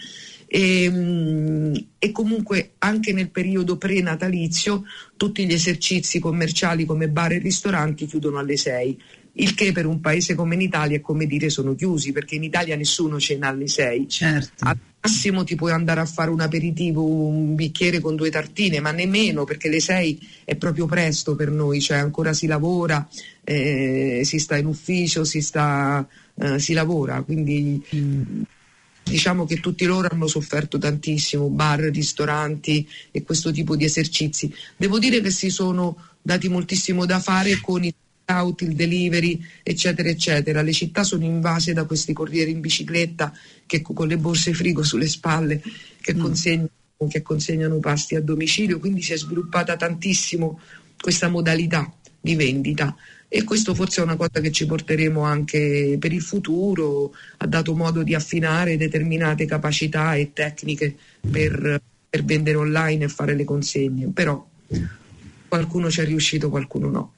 e, 0.46 0.84
ehm, 0.84 1.86
e, 1.98 2.12
comunque 2.12 2.72
anche 2.78 3.12
nel 3.12 3.30
periodo 3.30 3.76
pre-natalizio 3.76 4.84
tutti 5.16 5.44
gli 5.46 5.52
esercizi 5.52 6.18
commerciali 6.18 6.84
come 6.84 7.08
bar 7.08 7.32
e 7.32 7.38
ristoranti 7.38 8.06
chiudono 8.06 8.38
alle 8.38 8.56
6. 8.56 8.98
il 9.38 9.54
che 9.54 9.70
per 9.70 9.84
un 9.84 10.00
paese 10.00 10.34
come 10.34 10.56
l'Italia 10.56 10.96
è 10.96 11.02
come 11.02 11.26
dire 11.26 11.50
sono 11.50 11.74
chiusi, 11.74 12.10
perché 12.10 12.36
in 12.36 12.44
Italia 12.44 12.74
nessuno 12.74 13.20
cena 13.20 13.48
alle 13.48 13.68
6. 13.68 14.08
Certo. 14.08 14.64
Al 14.64 14.78
massimo 15.02 15.44
ti 15.44 15.56
puoi 15.56 15.72
andare 15.72 16.00
a 16.00 16.06
fare 16.06 16.30
un 16.30 16.40
aperitivo, 16.40 17.04
un 17.04 17.54
bicchiere 17.54 18.00
con 18.00 18.16
due 18.16 18.30
tartine, 18.30 18.80
ma 18.80 18.92
nemmeno 18.92 19.44
perché 19.44 19.68
le 19.68 19.80
6 19.80 20.28
è 20.44 20.56
proprio 20.56 20.86
presto 20.86 21.36
per 21.36 21.50
noi, 21.50 21.82
cioè 21.82 21.98
ancora 21.98 22.32
si 22.32 22.46
lavora, 22.46 23.06
eh, 23.44 24.22
si 24.24 24.38
sta 24.38 24.56
in 24.56 24.64
ufficio, 24.64 25.22
si, 25.24 25.42
sta, 25.42 26.08
eh, 26.34 26.58
si 26.58 26.72
lavora, 26.72 27.20
quindi 27.20 27.84
mm. 27.94 28.42
Diciamo 29.08 29.44
che 29.46 29.60
tutti 29.60 29.84
loro 29.84 30.08
hanno 30.10 30.26
sofferto 30.26 30.78
tantissimo, 30.78 31.48
bar, 31.48 31.80
ristoranti 31.80 32.86
e 33.10 33.22
questo 33.22 33.52
tipo 33.52 33.76
di 33.76 33.84
esercizi. 33.84 34.52
Devo 34.76 34.98
dire 34.98 35.20
che 35.20 35.30
si 35.30 35.48
sono 35.48 35.96
dati 36.20 36.48
moltissimo 36.48 37.06
da 37.06 37.20
fare 37.20 37.60
con 37.60 37.84
i 37.84 37.94
out, 38.26 38.62
il 38.62 38.74
delivery, 38.74 39.40
eccetera, 39.62 40.08
eccetera. 40.08 40.62
Le 40.62 40.72
città 40.72 41.04
sono 41.04 41.24
invase 41.24 41.72
da 41.72 41.84
questi 41.84 42.12
corrieri 42.12 42.50
in 42.50 42.60
bicicletta 42.60 43.32
che 43.66 43.82
con 43.82 44.08
le 44.08 44.18
borse 44.18 44.52
frigo 44.52 44.82
sulle 44.82 45.06
spalle 45.06 45.62
che, 46.00 46.14
mm. 46.14 46.20
consegnano, 46.20 46.68
che 47.08 47.22
consegnano 47.22 47.78
pasti 47.78 48.16
a 48.16 48.20
domicilio, 48.20 48.80
quindi 48.80 49.02
si 49.02 49.12
è 49.12 49.16
sviluppata 49.16 49.76
tantissimo 49.76 50.60
questa 51.00 51.28
modalità 51.28 51.92
di 52.20 52.34
vendita 52.34 52.96
e 53.28 53.44
questo 53.44 53.74
forse 53.74 54.00
è 54.00 54.04
una 54.04 54.16
cosa 54.16 54.40
che 54.40 54.52
ci 54.52 54.66
porteremo 54.66 55.22
anche 55.22 55.96
per 55.98 56.12
il 56.12 56.22
futuro, 56.22 57.12
ha 57.38 57.46
dato 57.46 57.74
modo 57.74 58.02
di 58.02 58.14
affinare 58.14 58.76
determinate 58.76 59.46
capacità 59.46 60.14
e 60.14 60.32
tecniche 60.32 60.94
per, 61.28 61.80
per 62.08 62.24
vendere 62.24 62.56
online 62.56 63.04
e 63.04 63.08
fare 63.08 63.34
le 63.34 63.44
consegne, 63.44 64.08
però 64.12 64.46
qualcuno 65.56 65.90
ci 65.90 66.00
è 66.00 66.04
riuscito, 66.04 66.50
qualcuno 66.50 66.90
no. 66.90 67.12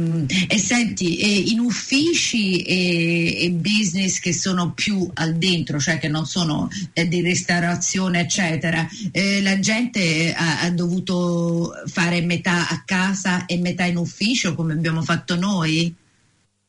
Mm. 0.00 0.24
E 0.48 0.58
senti, 0.58 1.52
in 1.52 1.60
uffici 1.60 2.62
e, 2.62 3.50
business 3.52 4.18
che 4.18 4.32
sono 4.32 4.72
più 4.72 5.08
al 5.14 5.36
dentro, 5.36 5.78
cioè 5.78 5.98
che 5.98 6.08
non 6.08 6.26
sono 6.26 6.68
eh, 6.92 7.06
di 7.06 7.20
restaurazione, 7.20 8.20
eccetera, 8.20 8.88
eh, 9.12 9.40
la 9.42 9.58
gente 9.60 10.34
ha, 10.34 10.68
dovuto 10.70 11.72
fare 11.86 12.22
metà 12.22 12.68
a 12.68 12.82
casa 12.84 13.46
e 13.46 13.58
metà 13.58 13.84
in 13.84 13.96
ufficio 13.96 14.54
come 14.54 14.72
abbiamo 14.72 15.02
fatto 15.02 15.36
noi? 15.36 15.94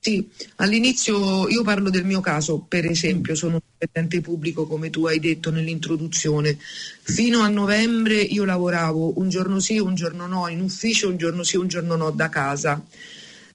Sì, 0.05 0.29
all'inizio 0.57 1.49
io 1.49 1.63
parlo 1.63 1.89
del 1.89 2.05
mio 2.05 2.21
caso, 2.21 2.59
per 2.59 2.85
esempio, 2.85 3.33
mm. 3.33 3.35
sono 3.35 3.59
dipendente 3.75 4.21
pubblico 4.21 4.67
come 4.67 4.91
tu 4.91 5.07
hai 5.07 5.19
detto 5.19 5.49
nell'introduzione. 5.49 6.59
Fino 7.01 7.39
a 7.39 7.47
novembre 7.47 8.13
io 8.21 8.45
lavoravo 8.45 9.17
un 9.17 9.29
giorno 9.29 9.59
sì, 9.59 9.79
un 9.79 9.95
giorno 9.95 10.27
no, 10.27 10.47
in 10.47 10.61
ufficio, 10.61 11.09
un 11.09 11.17
giorno 11.17 11.41
sì, 11.41 11.57
un 11.57 11.67
giorno 11.67 11.95
no 11.95 12.11
da 12.11 12.29
casa. 12.29 12.85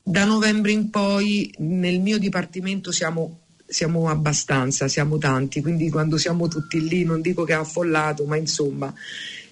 Da 0.02 0.24
novembre 0.24 0.72
in 0.72 0.90
poi 0.90 1.54
nel 1.58 2.00
mio 2.00 2.18
dipartimento 2.18 2.90
siamo, 2.90 3.42
siamo 3.64 4.08
abbastanza, 4.08 4.88
siamo 4.88 5.18
tanti, 5.18 5.62
quindi 5.62 5.88
quando 5.88 6.18
siamo 6.18 6.48
tutti 6.48 6.84
lì 6.84 7.04
non 7.04 7.20
dico 7.20 7.44
che 7.44 7.52
è 7.52 7.56
affollato, 7.58 8.24
ma 8.24 8.34
insomma 8.34 8.92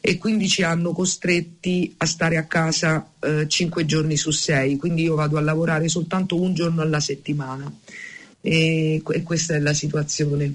e 0.01 0.17
quindi 0.19 0.49
ci 0.49 0.63
hanno 0.63 0.93
costretti 0.93 1.95
a 1.99 2.07
stare 2.07 2.37
a 2.37 2.45
casa 2.45 3.11
eh, 3.21 3.49
5 3.49 3.85
giorni 3.85 4.17
su 4.17 4.31
6, 4.31 4.77
quindi 4.77 5.03
io 5.03 5.15
vado 5.15 5.37
a 5.37 5.41
lavorare 5.41 5.89
soltanto 5.89 6.41
un 6.41 6.55
giorno 6.55 6.83
alla 6.83 7.01
settimana 7.01 7.73
e, 8.41 9.03
e 9.07 9.23
questa 9.23 9.55
è 9.55 9.59
la 9.59 9.75
situazione. 9.75 10.53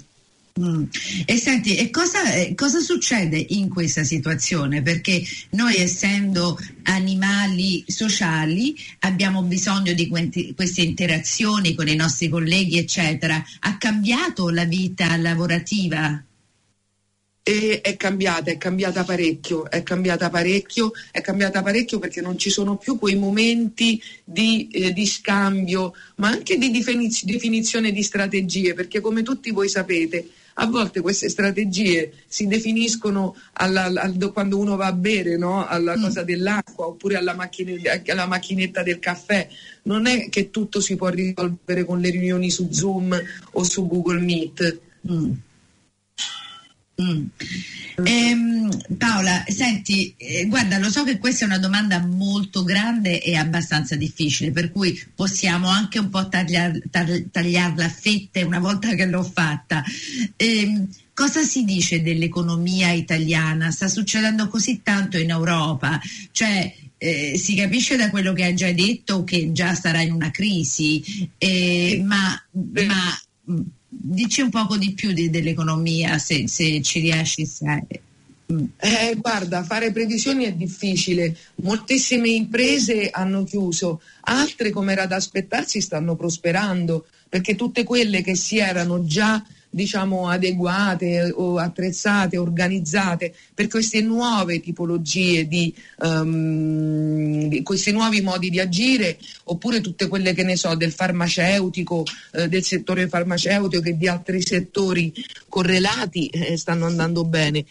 Mm. 0.59 0.83
E 1.25 1.37
senti, 1.37 1.75
e 1.77 1.89
cosa, 1.89 2.31
eh, 2.33 2.53
cosa, 2.53 2.79
succede 2.79 3.43
in 3.49 3.69
questa 3.69 4.03
situazione? 4.03 4.83
Perché 4.83 5.23
noi 5.51 5.77
essendo 5.77 6.59
animali 6.83 7.83
sociali 7.87 8.75
abbiamo 8.99 9.41
bisogno 9.41 9.93
di 9.93 10.07
queste 10.07 10.81
interazioni 10.81 11.73
con 11.73 11.87
i 11.87 11.95
nostri 11.95 12.29
colleghi, 12.29 12.77
eccetera. 12.77 13.43
Ha 13.61 13.77
cambiato 13.77 14.49
la 14.49 14.65
vita 14.65 15.17
lavorativa? 15.17 16.23
E 17.43 17.81
è 17.81 17.97
cambiata, 17.97 18.51
è 18.51 18.57
cambiata 18.57 19.03
parecchio, 19.03 19.69
è 19.69 19.83
cambiata 19.83 20.29
parecchio, 20.29 20.93
è 21.11 21.19
cambiata 21.19 21.61
parecchio 21.61 21.99
perché 21.99 22.21
non 22.21 22.37
ci 22.37 22.49
sono 22.49 22.77
più 22.77 22.97
quei 22.97 23.15
momenti 23.15 24.01
di, 24.23 24.69
eh, 24.71 24.93
di 24.93 25.05
scambio, 25.05 25.93
ma 26.15 26.29
anche 26.29 26.57
di 26.57 26.71
definiz- 26.71 27.25
definizione 27.25 27.91
di 27.91 28.01
strategie, 28.01 28.73
perché 28.73 29.01
come 29.01 29.23
tutti 29.23 29.51
voi 29.51 29.67
sapete, 29.67 30.25
a 30.55 30.67
volte 30.67 31.01
queste 31.01 31.29
strategie 31.29 32.11
si 32.27 32.47
definiscono 32.47 33.35
alla, 33.53 33.85
alla, 33.85 34.29
quando 34.29 34.57
uno 34.57 34.75
va 34.75 34.87
a 34.87 34.93
bere, 34.93 35.37
no? 35.37 35.65
alla 35.65 35.97
mm. 35.97 36.01
cosa 36.01 36.23
dell'acqua 36.23 36.87
oppure 36.87 37.15
alla, 37.15 37.33
macchine, 37.33 37.81
alla, 38.07 38.27
macchinetta 38.27 38.83
del 38.83 38.99
caffè. 38.99 39.47
Non 39.83 40.05
è 40.05 40.29
che 40.29 40.49
tutto 40.49 40.79
si 40.79 40.95
può 40.95 41.09
risolvere 41.09 41.85
con 41.85 41.99
le 41.99 42.09
riunioni 42.09 42.49
su 42.51 42.69
Zoom 42.71 43.19
o 43.51 43.63
su 43.63 43.87
Google 43.87 44.21
Meet. 44.21 44.79
Mm. 45.11 45.31
Mm. 47.01 47.25
Ehm, 48.03 48.69
Paola, 48.97 49.43
senti, 49.47 50.13
eh, 50.15 50.45
guarda, 50.45 50.77
lo 50.77 50.89
so 50.89 51.03
che 51.03 51.17
questa 51.17 51.45
è 51.45 51.47
una 51.47 51.57
domanda 51.57 51.99
molto 51.99 52.63
grande 52.63 53.21
e 53.21 53.35
abbastanza 53.35 53.95
difficile, 53.95 54.51
per 54.51 54.71
cui 54.71 55.01
possiamo 55.15 55.69
anche 55.69 55.97
un 55.97 56.09
po' 56.09 56.29
tagliar, 56.29 56.79
tagli, 56.91 57.29
tagliarla 57.31 57.85
a 57.85 57.89
fette 57.89 58.43
una 58.43 58.59
volta 58.59 58.93
che 58.93 59.05
l'ho 59.07 59.23
fatta. 59.23 59.83
Ehm, 60.35 60.87
cosa 61.13 61.43
si 61.43 61.63
dice 61.63 62.03
dell'economia 62.03 62.91
italiana? 62.91 63.71
Sta 63.71 63.87
succedendo 63.87 64.47
così 64.47 64.81
tanto 64.83 65.17
in 65.17 65.31
Europa, 65.31 65.99
cioè 66.31 66.75
eh, 66.97 67.37
si 67.37 67.55
capisce 67.55 67.95
da 67.95 68.11
quello 68.11 68.33
che 68.33 68.43
hai 68.43 68.55
già 68.55 68.71
detto 68.71 69.23
che 69.23 69.51
già 69.51 69.73
sarà 69.73 70.01
in 70.01 70.11
una 70.13 70.29
crisi, 70.29 71.29
eh, 71.39 72.01
ma, 72.05 72.39
ma 72.51 73.21
mm, 73.51 73.61
dici 74.01 74.41
un 74.41 74.49
poco 74.49 74.77
di 74.77 74.93
più 74.93 75.11
di, 75.13 75.29
dell'economia 75.29 76.17
se, 76.17 76.47
se, 76.47 76.81
ci 76.81 76.99
riesci. 76.99 77.45
Se... 77.45 77.85
Eh, 78.45 79.15
guarda, 79.17 79.63
fare 79.63 79.91
previsioni 79.91 80.45
è 80.45 80.53
difficile. 80.53 81.35
Moltissime 81.55 82.29
imprese 82.29 83.09
hanno 83.09 83.43
chiuso, 83.43 84.01
altre, 84.21 84.71
come 84.71 84.91
era 84.91 85.05
da 85.05 85.15
aspettarsi, 85.15 85.81
stanno 85.81 86.15
prosperando 86.15 87.05
perché 87.33 87.55
tutte 87.55 87.83
quelle 87.83 88.21
che 88.21 88.35
si 88.35 88.59
erano 88.59 89.05
già 89.05 89.43
diciamo, 89.73 90.29
adeguate 90.29 91.31
o 91.33 91.57
attrezzate, 91.57 92.37
organizzate 92.37 93.33
per 93.53 93.67
queste 93.67 94.01
nuove 94.01 94.59
tipologie 94.59 95.47
di, 95.47 95.73
um, 95.97 97.61
questi 97.63 97.91
nuovi 97.91 98.21
modi 98.21 98.51
di 98.51 98.59
agire, 98.59 99.17
oppure 99.45 99.81
tutte 99.81 100.07
quelle 100.07 100.33
che 100.33 100.43
ne 100.43 100.55
so 100.55 100.75
del 100.75 100.91
farmaceutico, 100.91 102.03
eh, 102.33 102.47
del 102.47 102.63
settore 102.63 103.07
farmaceutico 103.07 103.87
e 103.87 103.97
di 103.97 104.07
altri 104.07 104.41
settori 104.43 105.11
correlati 105.49 106.27
eh, 106.27 106.55
stanno 106.55 106.85
andando 106.85 107.23
bene. 107.25 107.65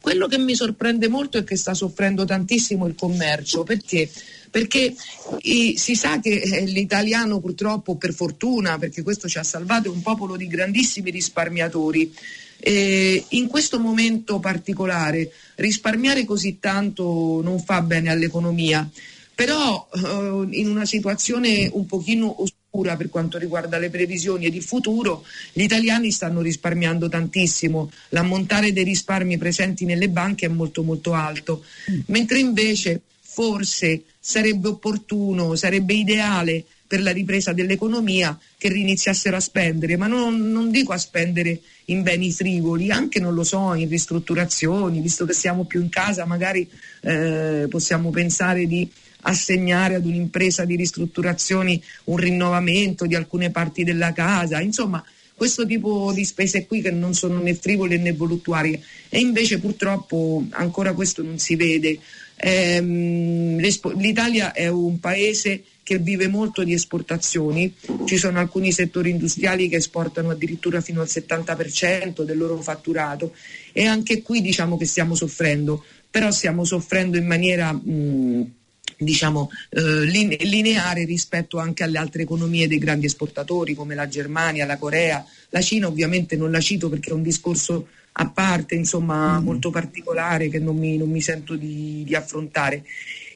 Quello 0.00 0.26
che 0.26 0.38
mi 0.38 0.56
sorprende 0.56 1.08
molto 1.08 1.38
è 1.38 1.44
che 1.44 1.56
sta 1.56 1.72
soffrendo 1.72 2.24
tantissimo 2.24 2.86
il 2.86 2.96
commercio 2.96 3.62
perché 3.62 4.10
perché 4.54 4.94
eh, 5.40 5.74
si 5.76 5.96
sa 5.96 6.20
che 6.20 6.30
eh, 6.30 6.64
l'italiano 6.66 7.40
purtroppo, 7.40 7.96
per 7.96 8.14
fortuna, 8.14 8.78
perché 8.78 9.02
questo 9.02 9.26
ci 9.26 9.38
ha 9.38 9.42
salvato, 9.42 9.88
è 9.88 9.90
un 9.90 10.00
popolo 10.00 10.36
di 10.36 10.46
grandissimi 10.46 11.10
risparmiatori. 11.10 12.14
Eh, 12.60 13.24
in 13.30 13.48
questo 13.48 13.80
momento 13.80 14.38
particolare 14.38 15.32
risparmiare 15.56 16.24
così 16.24 16.60
tanto 16.60 17.40
non 17.42 17.58
fa 17.64 17.80
bene 17.80 18.12
all'economia, 18.12 18.88
però 19.34 19.88
eh, 19.92 20.46
in 20.56 20.68
una 20.68 20.84
situazione 20.84 21.68
un 21.72 21.86
pochino 21.86 22.40
oscura 22.40 22.94
per 22.94 23.08
quanto 23.08 23.38
riguarda 23.38 23.76
le 23.78 23.90
previsioni 23.90 24.46
ed 24.46 24.54
il 24.54 24.62
futuro, 24.62 25.24
gli 25.52 25.62
italiani 25.62 26.12
stanno 26.12 26.40
risparmiando 26.40 27.08
tantissimo, 27.08 27.90
l'ammontare 28.10 28.72
dei 28.72 28.84
risparmi 28.84 29.36
presenti 29.36 29.84
nelle 29.84 30.08
banche 30.08 30.46
è 30.46 30.48
molto 30.48 30.84
molto 30.84 31.12
alto, 31.12 31.64
mentre 32.06 32.38
invece 32.38 33.00
forse 33.20 34.04
sarebbe 34.26 34.68
opportuno, 34.68 35.54
sarebbe 35.54 35.92
ideale 35.92 36.64
per 36.86 37.02
la 37.02 37.12
ripresa 37.12 37.52
dell'economia 37.52 38.38
che 38.56 38.70
riniziassero 38.70 39.36
a 39.36 39.40
spendere, 39.40 39.98
ma 39.98 40.06
non, 40.06 40.50
non, 40.50 40.70
dico 40.70 40.94
a 40.94 40.98
spendere 40.98 41.60
in 41.86 42.02
beni 42.02 42.32
frivoli, 42.32 42.90
anche 42.90 43.20
non 43.20 43.34
lo 43.34 43.44
so, 43.44 43.74
in 43.74 43.86
ristrutturazioni, 43.86 45.00
visto 45.00 45.26
che 45.26 45.34
siamo 45.34 45.64
più 45.64 45.82
in 45.82 45.90
casa, 45.90 46.24
magari 46.24 46.66
eh, 47.02 47.66
possiamo 47.68 48.08
pensare 48.08 48.66
di 48.66 48.90
assegnare 49.26 49.96
ad 49.96 50.06
un'impresa 50.06 50.64
di 50.64 50.76
ristrutturazioni 50.76 51.82
un 52.04 52.16
rinnovamento 52.16 53.04
di 53.04 53.14
alcune 53.14 53.50
parti 53.50 53.84
della 53.84 54.14
casa, 54.14 54.58
insomma 54.58 55.04
questo 55.36 55.66
tipo 55.66 56.12
di 56.14 56.24
spese 56.24 56.64
qui 56.64 56.80
che 56.80 56.92
non 56.92 57.12
sono 57.12 57.40
né 57.40 57.54
frivole 57.54 57.98
né 57.98 58.12
voluttuarie 58.12 58.80
e 59.08 59.18
invece 59.18 59.58
purtroppo 59.58 60.44
ancora 60.50 60.92
questo 60.94 61.22
non 61.22 61.38
si 61.38 61.56
vede. 61.56 61.98
Ehm, 62.36 63.58
L'Italia 63.96 64.52
è 64.52 64.68
un 64.68 65.00
paese 65.00 65.62
che 65.82 65.98
vive 65.98 66.28
molto 66.28 66.64
di 66.64 66.72
esportazioni, 66.72 67.72
ci 68.06 68.16
sono 68.16 68.38
alcuni 68.38 68.72
settori 68.72 69.10
industriali 69.10 69.68
che 69.68 69.76
esportano 69.76 70.30
addirittura 70.30 70.80
fino 70.80 71.02
al 71.02 71.08
70% 71.08 72.22
del 72.22 72.38
loro 72.38 72.60
fatturato. 72.60 73.34
E 73.72 73.84
anche 73.86 74.22
qui 74.22 74.40
diciamo 74.40 74.78
che 74.78 74.86
stiamo 74.86 75.14
soffrendo, 75.14 75.84
però 76.10 76.30
stiamo 76.30 76.64
soffrendo 76.64 77.18
in 77.18 77.26
maniera 77.26 77.72
mh, 77.72 78.52
diciamo, 78.96 79.50
eh, 79.70 79.80
lineare 79.80 81.04
rispetto 81.04 81.58
anche 81.58 81.82
alle 81.82 81.98
altre 81.98 82.22
economie 82.22 82.68
dei 82.68 82.78
grandi 82.78 83.06
esportatori 83.06 83.74
come 83.74 83.94
la 83.94 84.08
Germania, 84.08 84.66
la 84.66 84.78
Corea, 84.78 85.24
la 85.50 85.60
Cina 85.60 85.86
ovviamente 85.86 86.36
non 86.36 86.50
la 86.50 86.60
cito 86.60 86.88
perché 86.88 87.10
è 87.10 87.14
un 87.14 87.22
discorso 87.22 87.88
a 88.16 88.28
parte, 88.28 88.74
insomma, 88.74 89.40
mm. 89.40 89.44
molto 89.44 89.70
particolare 89.70 90.48
che 90.48 90.58
non 90.58 90.76
mi, 90.76 90.96
non 90.96 91.10
mi 91.10 91.20
sento 91.20 91.56
di, 91.56 92.02
di, 92.04 92.14
affrontare. 92.14 92.84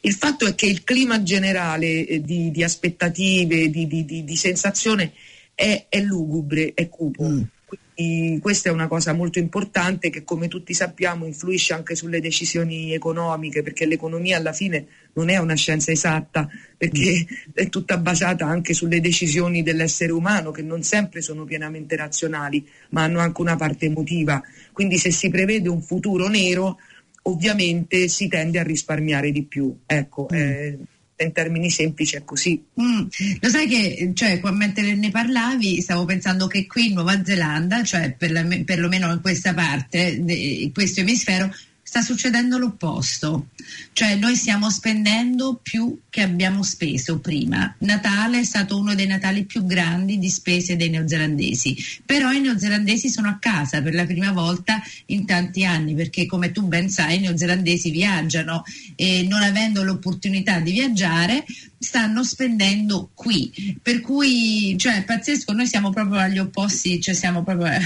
Il 0.03 0.13
fatto 0.13 0.47
è 0.47 0.55
che 0.55 0.67
il 0.67 0.85
clima 0.85 1.23
generale 1.23 2.07
eh, 2.07 2.21
di, 2.23 2.51
di, 2.51 2.63
aspettative, 2.63 3.71
di, 3.71 3.87
di 3.87 4.37
sensazione 4.37 5.13
è, 5.55 5.87
è, 5.89 6.01
lugubre, 6.01 6.73
è 6.75 6.89
cupo. 6.89 7.25
Mm. 7.25 7.43
Quindi 7.69 8.39
questa 8.41 8.71
è 8.71 8.73
una 8.73 8.87
cosa 8.87 9.13
molto 9.13 9.39
importante 9.39 10.09
che 10.09 10.25
come 10.25 10.49
tutti 10.49 10.73
sappiamo 10.73 11.27
influisce 11.27 11.75
anche 11.75 11.95
sulle 11.95 12.21
decisioni 12.21 12.95
economiche 12.95 13.63
perché 13.63 13.85
l'economia 13.85 14.39
alla 14.39 14.55
fine 14.55 14.87
non 15.15 15.29
è 15.29 15.37
una 15.37 15.55
scienza 15.55 15.91
esatta 15.91 16.49
perché 16.77 17.27
è 17.53 17.69
tutta 17.69 17.99
basata 17.99 18.47
anche 18.47 18.73
sulle 18.73 19.01
decisioni 19.01 19.63
dell'essere 19.63 20.13
umano 20.13 20.51
che 20.51 20.63
non 20.63 20.83
sempre 20.83 21.21
sono 21.21 21.45
pienamente 21.45 21.95
razionali 21.95 22.67
ma 22.91 23.03
hanno 23.03 23.19
anche 23.19 23.41
una 23.43 23.57
parte 23.57 23.87
emotiva. 23.87 24.43
Quindi 24.73 24.97
se 24.97 25.11
si 25.11 25.29
prevede 25.29 25.69
un 25.69 25.83
futuro 25.83 26.29
nero 26.29 26.79
ovviamente 27.23 28.09
si 28.09 28.29
tende 28.29 28.59
a 28.59 28.63
risparmiare 28.63 29.31
di 29.31 29.43
più. 29.43 29.77
Ecco, 29.85 30.29
mm. 30.33 30.37
eh, 30.37 30.79
in 31.25 31.33
termini 31.33 31.71
semplici 31.71 32.17
è 32.17 32.25
così. 32.25 32.63
Mm. 32.81 33.07
Lo 33.41 33.49
sai 33.49 33.67
che 33.67 34.13
cioè, 34.15 34.41
mentre 34.53 34.95
ne 34.95 35.11
parlavi 35.11 35.81
stavo 35.81 36.05
pensando 36.05 36.47
che 36.47 36.67
qui 36.67 36.89
in 36.89 36.95
Nuova 36.95 37.23
Zelanda, 37.25 37.83
cioè 37.83 38.13
per 38.13 38.31
la, 38.31 38.47
perlomeno 38.65 39.13
in 39.13 39.21
questa 39.21 39.55
parte, 39.55 39.99
in 39.99 40.73
questo 40.73 41.01
emisfero, 41.01 41.53
sta 41.89 42.03
succedendo 42.03 42.59
l'opposto, 42.59 43.47
cioè 43.95 44.15
noi 44.17 44.37
stiamo 44.37 44.69
spendendo 44.69 45.59
più 45.63 46.01
che 46.11 46.21
abbiamo 46.21 46.63
speso 46.63 47.19
prima. 47.19 47.75
Natale 47.79 48.41
è 48.41 48.45
stato 48.45 48.77
uno 48.77 48.95
dei 48.95 49.07
Natali 49.07 49.47
più 49.47 49.65
grandi 49.65 50.19
di 50.19 50.29
spese 50.29 50.77
dei 50.77 50.91
neozelandesi, 50.91 51.75
però 52.05 52.31
i 52.31 52.41
neozelandesi 52.41 53.09
sono 53.09 53.31
a 53.31 53.39
casa 53.41 53.81
per 53.81 53.95
la 53.95 54.05
prima 54.05 54.33
volta 54.33 54.83
in 55.07 55.25
tanti 55.25 55.65
anni 55.65 55.95
perché 55.95 56.27
come 56.27 56.53
tu 56.53 56.67
ben 56.67 56.91
sai 56.91 57.17
i 57.17 57.21
neozelandesi 57.21 57.89
viaggiano 57.89 58.65
e 58.95 59.27
non 59.27 59.41
avendo 59.41 59.83
l'opportunità 59.83 60.61
di 60.61 60.73
viaggiare 60.73 61.43
stanno 61.79 62.25
spendendo 62.25 63.11
qui. 63.15 63.79
Per 63.81 64.01
cui, 64.01 64.77
cioè, 64.79 65.05
pazzesco, 65.05 65.53
noi 65.53 65.67
siamo 65.67 65.91
proprio 65.91 66.19
agli 66.19 66.39
opposti, 66.39 67.01
cioè 67.01 67.15
siamo 67.15 67.45
proprio 67.45 67.67
a, 67.67 67.79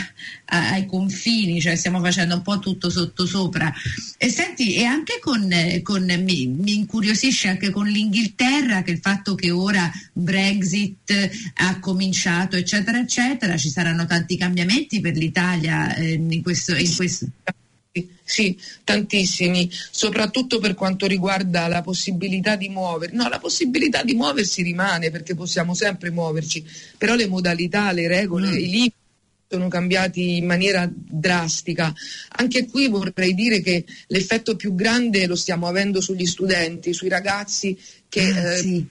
a, 0.46 0.70
ai 0.70 0.86
confini, 0.86 1.60
cioè 1.60 1.76
stiamo 1.76 2.00
facendo 2.00 2.36
un 2.36 2.42
po' 2.42 2.58
tutto 2.58 2.90
sottosopra. 2.90 3.72
E 4.16 4.28
senti, 4.30 4.74
e 4.74 4.84
anche 4.84 5.18
con, 5.20 5.48
con 5.82 6.04
mi, 6.04 6.46
mi, 6.46 6.74
incuriosisce 6.74 7.48
anche 7.48 7.70
con 7.70 7.86
l'Inghilterra 7.86 8.82
che 8.82 8.92
il 8.92 9.00
fatto 9.00 9.34
che 9.34 9.50
ora 9.50 9.90
Brexit 10.12 11.30
ha 11.54 11.78
cominciato, 11.78 12.56
eccetera, 12.56 12.98
eccetera, 12.98 13.56
ci 13.56 13.68
saranno 13.68 14.06
tanti 14.06 14.36
cambiamenti 14.36 15.00
per 15.00 15.16
l'Italia 15.16 15.94
eh, 15.94 16.12
in 16.12 16.42
questo. 16.42 16.74
In 16.74 16.94
questo 16.94 17.26
sì, 18.24 18.58
tantissimi, 18.84 19.70
soprattutto 19.90 20.58
per 20.58 20.74
quanto 20.74 21.06
riguarda 21.06 21.68
la 21.68 21.82
possibilità 21.82 22.56
di 22.56 22.70
muoversi. 22.70 23.14
No, 23.14 23.28
la 23.28 23.38
possibilità 23.38 24.02
di 24.02 24.14
muoversi 24.14 24.62
rimane 24.62 25.10
perché 25.10 25.34
possiamo 25.34 25.74
sempre 25.74 26.10
muoverci, 26.10 26.64
però 26.96 27.14
le 27.14 27.26
modalità, 27.26 27.92
le 27.92 28.08
regole, 28.08 28.48
mm. 28.48 28.54
i 28.54 28.70
limiti 28.70 28.94
sono 29.46 29.68
cambiati 29.68 30.38
in 30.38 30.46
maniera 30.46 30.90
drastica. 30.90 31.92
Anche 32.36 32.66
qui 32.66 32.88
vorrei 32.88 33.34
dire 33.34 33.60
che 33.60 33.84
l'effetto 34.06 34.56
più 34.56 34.74
grande 34.74 35.26
lo 35.26 35.36
stiamo 35.36 35.66
avendo 35.66 36.00
sugli 36.00 36.24
studenti, 36.24 36.94
sui 36.94 37.08
ragazzi 37.08 37.78
che... 38.08 38.22
Ah, 38.22 38.52
eh, 38.52 38.56
sì 38.56 38.86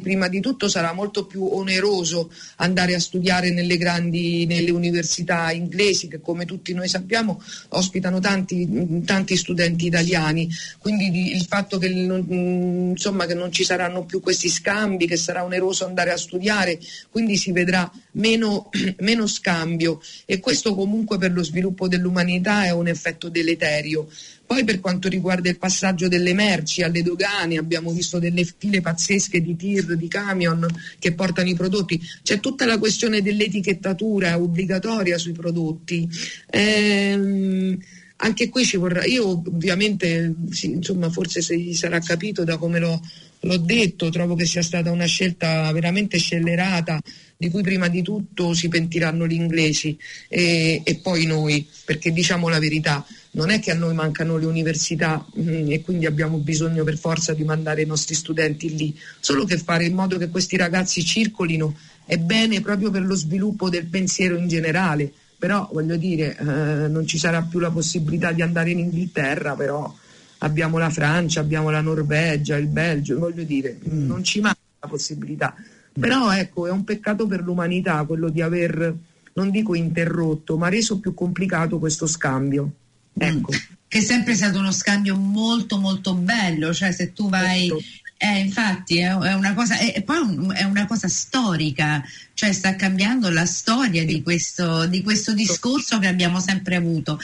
prima 0.00 0.26
di 0.26 0.40
tutto 0.40 0.68
sarà 0.68 0.92
molto 0.92 1.26
più 1.26 1.44
oneroso 1.44 2.32
andare 2.56 2.94
a 2.94 2.98
studiare 2.98 3.52
nelle 3.52 3.76
grandi 3.76 4.44
nelle 4.44 4.72
università 4.72 5.52
inglesi 5.52 6.08
che 6.08 6.20
come 6.20 6.44
tutti 6.44 6.74
noi 6.74 6.88
sappiamo 6.88 7.40
ospitano 7.68 8.18
tanti, 8.18 9.02
tanti 9.04 9.36
studenti 9.36 9.86
italiani. 9.86 10.48
Quindi 10.78 11.34
il 11.34 11.44
fatto 11.44 11.78
che, 11.78 11.86
insomma, 11.86 13.26
che 13.26 13.34
non 13.34 13.52
ci 13.52 13.62
saranno 13.62 14.04
più 14.04 14.20
questi 14.20 14.48
scambi 14.48 15.06
che 15.06 15.16
sarà 15.16 15.44
oneroso 15.44 15.86
andare 15.86 16.10
a 16.10 16.16
studiare 16.16 16.78
quindi 17.10 17.36
si 17.36 17.52
vedrà 17.52 17.90
meno, 18.12 18.68
meno 18.98 19.26
scambio. 19.26 20.00
E 20.24 20.40
questo 20.40 20.74
comunque 20.74 21.18
per 21.18 21.32
lo 21.32 21.42
sviluppo 21.42 21.88
dell'umanità 21.88 22.64
è 22.64 22.70
un 22.70 22.88
effetto 22.88 23.28
deleterio 23.28 24.08
poi 24.50 24.64
per 24.64 24.80
quanto 24.80 25.08
riguarda 25.08 25.48
il 25.48 25.58
passaggio 25.58 26.08
delle 26.08 26.34
merci 26.34 26.82
alle 26.82 27.04
dogane 27.04 27.56
abbiamo 27.56 27.92
visto 27.92 28.18
delle 28.18 28.44
file 28.44 28.80
pazzesche 28.80 29.40
di 29.40 29.54
tir, 29.54 29.94
di 29.94 30.08
camion 30.08 30.66
che 30.98 31.12
portano 31.12 31.48
i 31.48 31.54
prodotti. 31.54 32.00
C'è 32.24 32.40
tutta 32.40 32.66
la 32.66 32.76
questione 32.76 33.22
dell'etichettatura 33.22 34.36
obbligatoria 34.36 35.18
sui 35.18 35.30
prodotti. 35.30 36.08
Ehm, 36.50 37.78
anche 38.16 38.48
qui 38.48 38.64
ci 38.64 38.76
vorrà, 38.76 39.04
io 39.04 39.28
ovviamente, 39.28 40.34
sì, 40.50 40.72
insomma, 40.72 41.10
forse 41.10 41.42
se 41.42 41.72
sarà 41.72 42.00
capito 42.00 42.42
da 42.42 42.56
come 42.56 42.80
l'ho, 42.80 43.00
l'ho 43.42 43.56
detto, 43.56 44.10
trovo 44.10 44.34
che 44.34 44.46
sia 44.46 44.62
stata 44.62 44.90
una 44.90 45.06
scelta 45.06 45.70
veramente 45.70 46.18
scellerata 46.18 47.00
di 47.36 47.48
cui 47.50 47.62
prima 47.62 47.86
di 47.86 48.02
tutto 48.02 48.52
si 48.52 48.66
pentiranno 48.66 49.28
gli 49.28 49.32
inglesi 49.32 49.96
e, 50.28 50.82
e 50.84 50.96
poi 50.96 51.24
noi, 51.24 51.64
perché 51.84 52.10
diciamo 52.10 52.48
la 52.48 52.58
verità, 52.58 53.06
non 53.32 53.50
è 53.50 53.60
che 53.60 53.70
a 53.70 53.74
noi 53.74 53.94
mancano 53.94 54.36
le 54.36 54.46
università 54.46 55.24
mh, 55.32 55.42
mm, 55.42 55.70
e 55.70 55.82
quindi 55.82 56.06
abbiamo 56.06 56.38
bisogno 56.38 56.82
per 56.84 56.98
forza 56.98 57.32
di 57.32 57.44
mandare 57.44 57.82
i 57.82 57.86
nostri 57.86 58.14
studenti 58.14 58.74
lì, 58.76 58.98
solo 59.20 59.44
che 59.44 59.56
fare 59.58 59.84
in 59.84 59.94
modo 59.94 60.18
che 60.18 60.28
questi 60.28 60.56
ragazzi 60.56 61.04
circolino 61.04 61.76
è 62.04 62.16
bene 62.16 62.60
proprio 62.60 62.90
per 62.90 63.04
lo 63.04 63.14
sviluppo 63.14 63.68
del 63.68 63.86
pensiero 63.86 64.36
in 64.36 64.48
generale, 64.48 65.12
però 65.38 65.68
voglio 65.72 65.96
dire 65.96 66.36
eh, 66.36 66.88
non 66.88 67.06
ci 67.06 67.18
sarà 67.18 67.42
più 67.42 67.60
la 67.60 67.70
possibilità 67.70 68.32
di 68.32 68.42
andare 68.42 68.70
in 68.70 68.80
Inghilterra, 68.80 69.54
però 69.54 69.94
abbiamo 70.38 70.78
la 70.78 70.90
Francia, 70.90 71.40
abbiamo 71.40 71.70
la 71.70 71.80
Norvegia, 71.80 72.56
il 72.56 72.66
Belgio, 72.66 73.18
voglio 73.18 73.44
dire, 73.44 73.78
mm. 73.88 74.06
non 74.06 74.24
ci 74.24 74.40
manca 74.40 74.58
la 74.80 74.88
possibilità. 74.88 75.54
Però 75.92 76.32
ecco, 76.32 76.66
è 76.66 76.70
un 76.70 76.84
peccato 76.84 77.26
per 77.26 77.42
l'umanità 77.42 78.04
quello 78.04 78.28
di 78.28 78.40
aver, 78.40 78.94
non 79.34 79.50
dico 79.50 79.74
interrotto, 79.74 80.56
ma 80.56 80.68
reso 80.68 80.98
più 80.98 81.14
complicato 81.14 81.78
questo 81.78 82.06
scambio. 82.06 82.72
Ecco. 83.20 83.52
Che 83.88 83.98
è 83.98 84.02
sempre 84.02 84.34
stato 84.34 84.58
uno 84.58 84.72
scambio 84.72 85.16
molto 85.16 85.78
molto 85.78 86.14
bello, 86.14 86.72
cioè 86.72 86.92
se 86.92 87.12
tu 87.12 87.28
vai... 87.28 87.68
Certo. 87.68 87.84
Eh, 88.22 88.38
infatti 88.40 88.98
è, 88.98 89.14
una 89.14 89.54
cosa, 89.54 89.76
poi 90.04 90.18
è 90.52 90.64
una 90.64 90.84
cosa 90.84 91.08
storica, 91.08 92.04
cioè 92.40 92.52
sta 92.52 92.74
cambiando 92.74 93.28
la 93.28 93.44
storia 93.44 94.02
di 94.02 94.22
questo, 94.22 94.86
di 94.86 95.02
questo 95.02 95.34
discorso 95.34 95.98
che 95.98 96.06
abbiamo 96.06 96.40
sempre 96.40 96.76
avuto. 96.76 97.20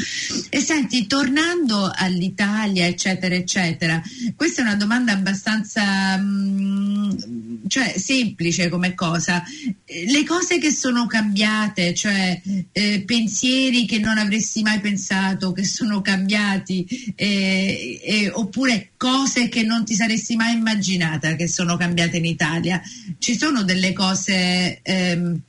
E 0.50 0.61
senti, 0.61 1.07
tornando 1.07 1.90
all'Italia, 1.90 2.87
eccetera, 2.87 3.35
eccetera, 3.35 4.02
questa 4.35 4.61
è 4.61 4.64
una 4.66 4.74
domanda 4.74 5.12
abbastanza 5.12 6.18
mh, 6.18 6.22
mm, 6.22 7.66
cioè, 7.66 7.94
semplice 7.96 8.68
come 8.68 8.92
cosa. 8.92 9.42
Le 9.87 10.24
cose 10.24 10.59
che 10.59 10.70
sono 10.70 11.07
cambiate, 11.07 11.94
cioè 11.94 12.38
eh, 12.72 13.02
pensieri 13.07 13.87
che 13.87 13.98
non 13.98 14.18
avresti 14.18 14.61
mai 14.61 14.81
pensato 14.81 15.52
che 15.52 15.64
sono 15.64 16.02
cambiati, 16.02 17.14
eh, 17.14 18.00
eh, 18.05 18.31
oppure 18.35 18.90
cose 18.98 19.48
che 19.48 19.62
non 19.62 19.87
ti 19.87 19.94
saresti 19.94 20.37
mai 20.37 20.55
immaginata 20.55 21.37
che 21.37 21.48
sono 21.48 21.79
cambiate 21.79 22.18
in 22.18 22.26
Italia. 22.26 22.83
Ci 23.18 23.35
sono 23.35 23.62
delle 23.62 23.94
cose 23.94 24.81
eh, 24.83 25.06
ehm, 25.11 25.40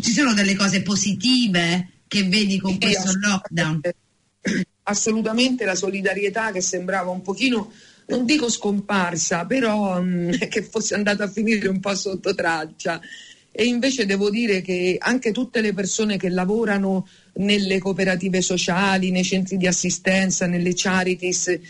ci 0.00 0.10
sono 0.12 0.34
delle 0.34 0.56
cose 0.56 0.82
positive 0.82 1.88
che 2.08 2.24
vedi 2.24 2.58
con 2.58 2.78
questo 2.78 3.12
lockdown? 3.18 3.80
Assolutamente 4.84 5.64
la 5.64 5.74
solidarietà 5.74 6.50
che 6.50 6.60
sembrava 6.60 7.10
un 7.10 7.22
pochino, 7.22 7.72
non 8.06 8.24
dico 8.24 8.50
scomparsa, 8.50 9.46
però 9.46 9.98
um, 9.98 10.36
che 10.48 10.62
fosse 10.62 10.94
andata 10.94 11.24
a 11.24 11.30
finire 11.30 11.68
un 11.68 11.80
po' 11.80 11.94
sotto 11.94 12.34
traccia. 12.34 13.00
E 13.54 13.64
invece 13.66 14.06
devo 14.06 14.30
dire 14.30 14.62
che 14.62 14.96
anche 14.98 15.30
tutte 15.30 15.60
le 15.60 15.74
persone 15.74 16.16
che 16.16 16.30
lavorano 16.30 17.06
nelle 17.34 17.78
cooperative 17.78 18.40
sociali, 18.40 19.10
nei 19.10 19.24
centri 19.24 19.58
di 19.58 19.66
assistenza, 19.66 20.46
nelle 20.46 20.72
charities, 20.74 21.48
eh, 21.48 21.60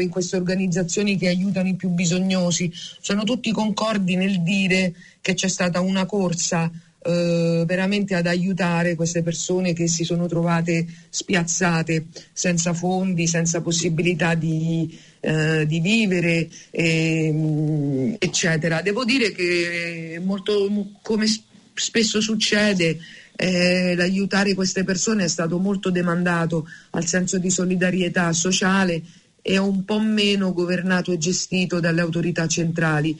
in 0.00 0.08
queste 0.08 0.36
organizzazioni 0.36 1.16
che 1.16 1.28
aiutano 1.28 1.68
i 1.68 1.76
più 1.76 1.90
bisognosi, 1.90 2.70
sono 3.00 3.22
tutti 3.22 3.52
concordi 3.52 4.16
nel 4.16 4.42
dire 4.42 4.92
che 5.20 5.34
c'è 5.34 5.48
stata 5.48 5.80
una 5.80 6.04
corsa 6.04 6.70
eh, 7.02 7.64
veramente 7.66 8.14
ad 8.14 8.26
aiutare 8.26 8.94
queste 8.94 9.22
persone 9.22 9.72
che 9.72 9.88
si 9.88 10.04
sono 10.04 10.26
trovate 10.26 10.86
spiazzate 11.08 12.06
senza 12.32 12.74
fondi, 12.74 13.26
senza 13.26 13.60
possibilità 13.62 14.34
di, 14.34 14.98
eh, 15.20 15.66
di 15.66 15.80
vivere, 15.80 16.48
eh, 16.70 18.16
eccetera. 18.18 18.82
Devo 18.82 19.04
dire 19.04 19.32
che 19.32 20.20
molto, 20.22 20.68
come 21.02 21.26
spesso 21.74 22.20
succede, 22.20 22.98
eh, 23.36 23.94
l'aiutare 23.96 24.54
queste 24.54 24.84
persone 24.84 25.24
è 25.24 25.28
stato 25.28 25.58
molto 25.58 25.90
demandato 25.90 26.68
al 26.90 27.06
senso 27.06 27.38
di 27.38 27.48
solidarietà 27.48 28.30
sociale 28.34 29.02
e 29.40 29.56
un 29.56 29.84
po' 29.86 30.00
meno 30.00 30.52
governato 30.52 31.12
e 31.12 31.18
gestito 31.18 31.80
dalle 31.80 32.02
autorità 32.02 32.46
centrali. 32.46 33.16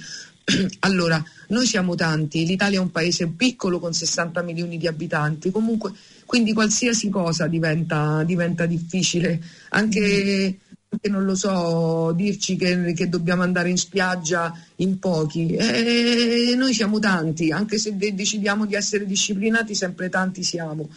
Allora, 0.81 1.23
noi 1.49 1.67
siamo 1.67 1.95
tanti, 1.95 2.45
l'Italia 2.47 2.79
è 2.79 2.83
un 2.83 2.91
paese 2.91 3.29
piccolo 3.29 3.79
con 3.79 3.93
60 3.93 4.43
milioni 4.43 4.79
di 4.79 4.87
abitanti, 4.87 5.51
comunque, 5.51 5.93
quindi 6.27 6.53
qualsiasi 6.53 7.09
cosa 7.09 7.47
diventa, 7.47 8.23
diventa 8.25 8.67
difficile, 8.67 9.41
anche, 9.71 10.59
anche, 10.89 11.09
non 11.09 11.25
lo 11.25 11.35
so, 11.35 12.13
dirci 12.13 12.57
che, 12.57 12.93
che, 12.93 13.09
dobbiamo 13.09 13.43
andare 13.43 13.71
in 13.71 13.79
spiaggia 13.79 14.57
in 14.77 14.99
pochi. 14.99 15.55
E 15.55 16.55
noi 16.57 16.75
siamo 16.75 16.99
tanti, 16.99 17.51
anche 17.51 17.79
se 17.79 17.97
decidiamo 17.97 18.67
di 18.67 18.75
essere 18.75 19.07
disciplinati, 19.07 19.75
sempre 19.75 20.09
tanti 20.09 20.43
siamo 20.43 20.89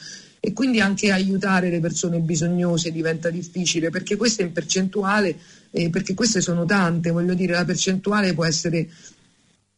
e 0.46 0.52
quindi 0.52 0.82
anche 0.82 1.10
aiutare 1.10 1.70
le 1.70 1.80
persone 1.80 2.20
bisognose 2.20 2.92
diventa 2.92 3.30
difficile 3.30 3.90
perché 3.90 4.18
questa 4.18 4.44
è 4.44 4.46
in 4.46 4.52
percentuale, 4.52 5.38
eh, 5.72 5.90
perché 5.90 6.14
queste 6.14 6.42
sono 6.42 6.66
tante, 6.66 7.12
voglio 7.12 7.34
dire 7.34 7.54
la 7.54 7.64
percentuale 7.64 8.34
può 8.34 8.44
essere 8.44 8.90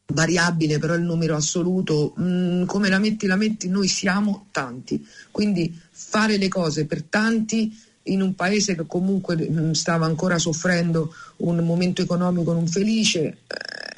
variabile, 0.08 0.78
però 0.78 0.94
il 0.96 1.04
numero 1.04 1.36
assoluto, 1.36 2.14
mh, 2.16 2.24
mm, 2.24 2.64
come 2.66 2.90
la 2.90 3.00
metti, 3.00 3.26
la 3.26 3.36
metti, 3.36 3.68
noi 3.70 3.88
siamo 3.88 4.48
tanti, 4.52 5.06
quindi 5.32 5.78
fare 5.92 6.38
le 6.38 6.48
cose 6.48 6.86
per 6.86 7.04
tanti 7.04 7.84
in 8.08 8.22
un 8.22 8.36
paese 8.36 8.76
che 8.76 8.86
comunque 8.86 9.36
mh, 9.36 9.60
mm, 9.60 9.72
stava 9.72 10.06
ancora 10.06 10.38
soffrendo 10.38 11.14
un 11.38 11.58
momento 11.64 12.02
economico 12.02 12.54
non 12.54 12.68
felice 12.68 13.20
eh, 13.22 13.38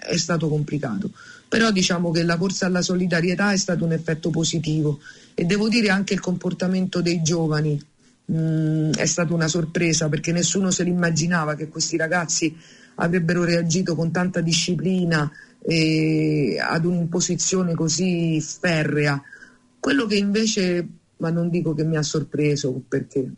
è 0.08 0.18
stato 0.18 0.48
complicato. 0.48 1.12
Però 1.50 1.72
diciamo 1.72 2.12
che 2.12 2.24
la 2.24 2.38
corsa 2.38 2.66
alla 2.66 2.82
solidarietà 2.82 3.52
è 3.52 3.58
stato 3.58 3.86
un 3.86 3.94
effetto 3.94 4.30
positivo 4.30 5.00
e 5.34 5.46
devo 5.46 5.70
dire 5.70 5.90
anche 5.90 6.14
il 6.14 6.20
comportamento 6.20 7.02
dei 7.02 7.22
giovani 7.22 7.80
mh, 8.26 8.38
mm, 8.38 8.92
è 8.94 9.06
stata 9.06 9.34
una 9.34 9.48
sorpresa 9.48 10.08
perché 10.08 10.32
nessuno 10.32 10.72
se 10.72 10.84
l'immaginava 10.84 11.56
che 11.56 11.68
questi 11.68 11.98
ragazzi 11.98 12.56
avrebbero 12.96 13.44
reagito 13.44 13.96
con 13.96 14.12
tanta 14.12 14.42
disciplina 14.42 15.30
eh, 15.68 16.58
ad 16.60 16.86
un'imposizione 16.86 17.74
così 17.74 18.40
ferrea. 18.42 19.22
Quello 19.80 20.06
che 20.06 20.16
invece, 20.16 20.88
ma 21.18 21.30
non 21.30 21.50
dico 21.50 21.74
che 21.74 21.84
mi 21.84 21.98
ha 21.98 22.04
sorpreso 22.04 22.82
perché, 22.88 23.30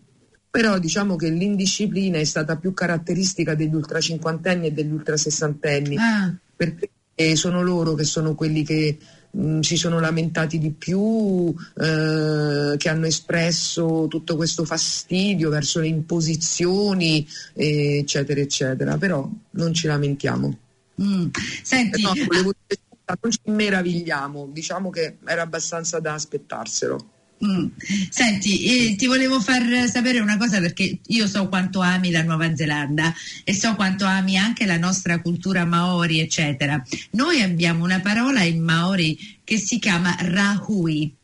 però 0.50 0.78
diciamo 0.78 1.16
che 1.16 1.30
l'indisciplina 1.30 2.20
è 2.20 2.24
stata 2.24 2.58
più 2.58 2.74
caratteristica 2.74 3.56
degli 3.56 3.74
ultracinquantenni 3.74 4.68
e 4.68 4.72
degli 4.72 4.92
ultrasessantenni, 4.92 5.96
ah. 5.98 6.34
perché 6.56 6.92
sono 7.34 7.62
loro 7.62 7.96
che 7.96 8.06
sono 8.06 8.34
quelli 8.34 8.64
che 8.64 8.98
mh, 9.32 9.42
mm, 9.42 9.60
si 9.60 9.76
sono 9.76 10.00
lamentati 10.00 10.58
di 10.58 10.72
più, 10.72 11.54
eh, 11.76 12.76
che 12.78 12.90
hanno 12.90 13.06
espresso 13.06 14.06
tutto 14.08 14.36
questo 14.36 14.66
fastidio 14.66 15.50
verso 15.50 15.80
le 15.80 15.88
imposizioni, 15.88 17.28
eccetera, 17.54 18.40
eccetera. 18.40 18.98
Però 18.98 19.30
non 19.52 19.74
ci 19.74 19.88
lamentiamo. 19.88 20.58
Mm. 21.02 21.28
Senti, 21.62 22.02
no, 22.02 22.14
volevo 22.28 22.54
dire, 22.68 22.82
non 23.22 23.32
ci 23.32 23.40
meravigliamo, 23.46 24.50
diciamo 24.52 24.90
che 24.90 25.18
era 25.26 25.42
abbastanza 25.42 26.00
da 26.00 26.14
aspettarselo. 26.14 27.14
Mm. 27.44 27.68
Senti, 28.10 28.66
eh, 28.92 28.96
ti 28.98 29.08
volevo 29.08 29.40
far 29.40 29.88
sapere 29.88 30.20
una 30.20 30.36
cosa 30.36 30.60
perché 30.60 31.00
io 31.06 31.26
so 31.26 31.48
quanto 31.48 31.80
ami 31.80 32.12
la 32.12 32.22
Nuova 32.22 32.54
Zelanda 32.54 33.14
e 33.46 33.54
so 33.54 33.76
quanto 33.76 34.04
ami 34.04 34.38
anche 34.38 34.66
la 34.66 34.78
nostra 34.78 35.22
cultura 35.22 35.64
maori, 35.64 36.20
eccetera. 36.20 36.84
Noi 37.12 37.42
abbiamo 37.42 37.86
una 37.86 38.02
parola 38.02 38.44
in 38.44 38.62
maori 38.62 39.18
che 39.46 39.58
si 39.58 39.80
chiama 39.80 40.18
rahui. 40.20 41.16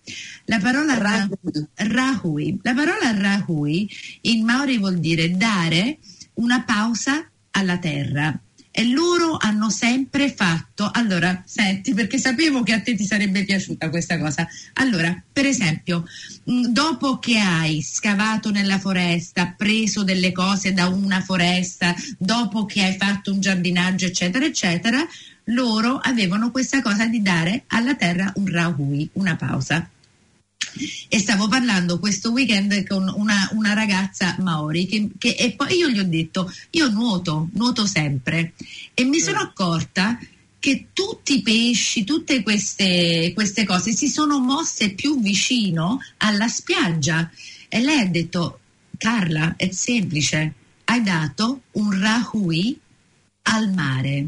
La 0.46 0.60
parola 0.60 0.98
rahui, 0.98 1.68
rahui. 1.74 2.60
La 2.62 2.74
parola 2.74 3.12
rahui 3.12 3.90
in 4.22 4.46
maori 4.46 4.78
vuol 4.78 5.00
dire 5.00 5.36
dare 5.36 5.98
una 6.36 6.64
pausa 6.64 7.30
alla 7.52 7.78
terra 7.78 8.40
e 8.78 8.90
loro 8.90 9.38
hanno 9.40 9.70
sempre 9.70 10.30
fatto, 10.30 10.90
allora 10.92 11.42
senti 11.46 11.94
perché 11.94 12.18
sapevo 12.18 12.62
che 12.62 12.74
a 12.74 12.82
te 12.82 12.94
ti 12.94 13.06
sarebbe 13.06 13.46
piaciuta 13.46 13.90
questa 13.90 14.20
cosa, 14.20 14.46
allora 14.74 15.18
per 15.32 15.46
esempio 15.46 16.06
mm, 16.52 16.66
dopo 16.66 17.18
che 17.18 17.38
hai 17.38 17.82
scavato 17.82 18.52
nella 18.52 18.78
foresta, 18.78 19.54
preso 19.56 20.04
delle 20.04 20.34
cose 20.34 20.74
da 20.74 20.88
una 20.88 21.22
foresta, 21.22 21.96
dopo 22.18 22.66
che 22.66 22.84
hai 22.84 22.98
fatto 22.98 23.32
un 23.32 23.40
giardinaggio 23.40 24.08
eccetera 24.08 24.44
eccetera, 24.44 25.08
loro 25.46 25.98
avevano 25.98 26.52
questa 26.52 26.82
cosa 26.82 27.06
di 27.06 27.22
dare 27.22 27.64
alla 27.68 27.96
terra 27.96 28.34
un 28.36 28.52
rahui, 28.52 29.10
una 29.14 29.38
pausa 29.38 29.90
e 31.08 31.20
stavo 31.20 31.48
parlando 31.48 32.00
questo 32.00 32.32
weekend 32.32 32.86
con 32.88 33.12
una, 33.16 33.50
una 33.54 33.74
ragazza 33.74 34.36
maori 34.40 34.86
che, 34.86 35.10
che, 35.18 35.36
e 35.36 35.52
poi 35.54 35.78
io 35.78 35.90
gli 35.90 36.00
ho 36.00 36.06
detto 36.06 36.52
io 36.72 36.90
nuoto, 36.90 37.50
nuoto 37.54 37.86
sempre. 37.86 38.54
E 38.94 39.04
mi 39.04 39.20
sono 39.20 39.40
accorta 39.40 40.20
che 40.60 40.88
tutti 40.94 41.36
i 41.36 41.42
pesci, 41.42 42.04
tutte 42.04 42.42
queste, 42.42 43.32
queste 43.34 43.66
cose 43.66 43.92
si 43.92 44.08
sono 44.08 44.40
mosse 44.40 44.92
più 44.92 45.22
vicino 45.22 46.00
alla 46.18 46.48
spiaggia. 46.48 47.30
E 47.70 47.82
lei 47.82 48.00
ha 48.00 48.08
detto 48.08 48.60
Carla 48.98 49.56
è 49.58 49.70
semplice, 49.72 50.54
hai 50.86 51.04
dato 51.04 51.62
un 51.74 52.00
rahui 52.00 52.80
al 53.44 53.72
mare. 53.72 54.28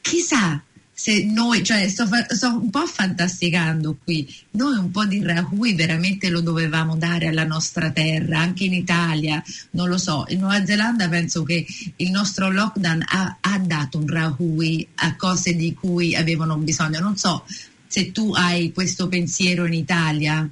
Chissà 0.00 0.62
se 0.94 1.24
noi, 1.24 1.64
cioè 1.64 1.88
sto, 1.88 2.06
sto, 2.28 2.48
un 2.48 2.70
po' 2.70 2.86
fantasticando 2.86 3.96
qui, 4.04 4.28
noi 4.52 4.76
un 4.76 4.90
po' 4.90 5.04
di 5.04 5.22
Rahui 5.22 5.74
veramente 5.74 6.28
lo 6.28 6.40
dovevamo 6.40 6.96
dare 6.96 7.28
alla 7.28 7.44
nostra 7.44 7.90
terra, 7.90 8.40
anche 8.40 8.64
in 8.64 8.74
Italia, 8.74 9.42
non 9.70 9.88
lo 9.88 9.98
so, 9.98 10.24
in 10.28 10.40
Nuova 10.40 10.64
Zelanda 10.64 11.08
penso 11.08 11.42
che 11.42 11.66
il 11.96 12.10
nostro 12.10 12.50
lockdown 12.50 13.04
ha, 13.06 13.38
ha 13.40 13.58
dato 13.58 13.98
un 13.98 14.06
Rahui 14.06 14.86
a 14.96 15.16
cose 15.16 15.54
di 15.54 15.74
cui 15.74 16.14
avevano 16.14 16.56
bisogno, 16.56 17.00
non 17.00 17.16
so 17.16 17.44
se 17.92 18.10
tu 18.10 18.32
hai 18.32 18.72
questo 18.72 19.06
pensiero 19.08 19.66
in 19.66 19.74
Italia. 19.74 20.48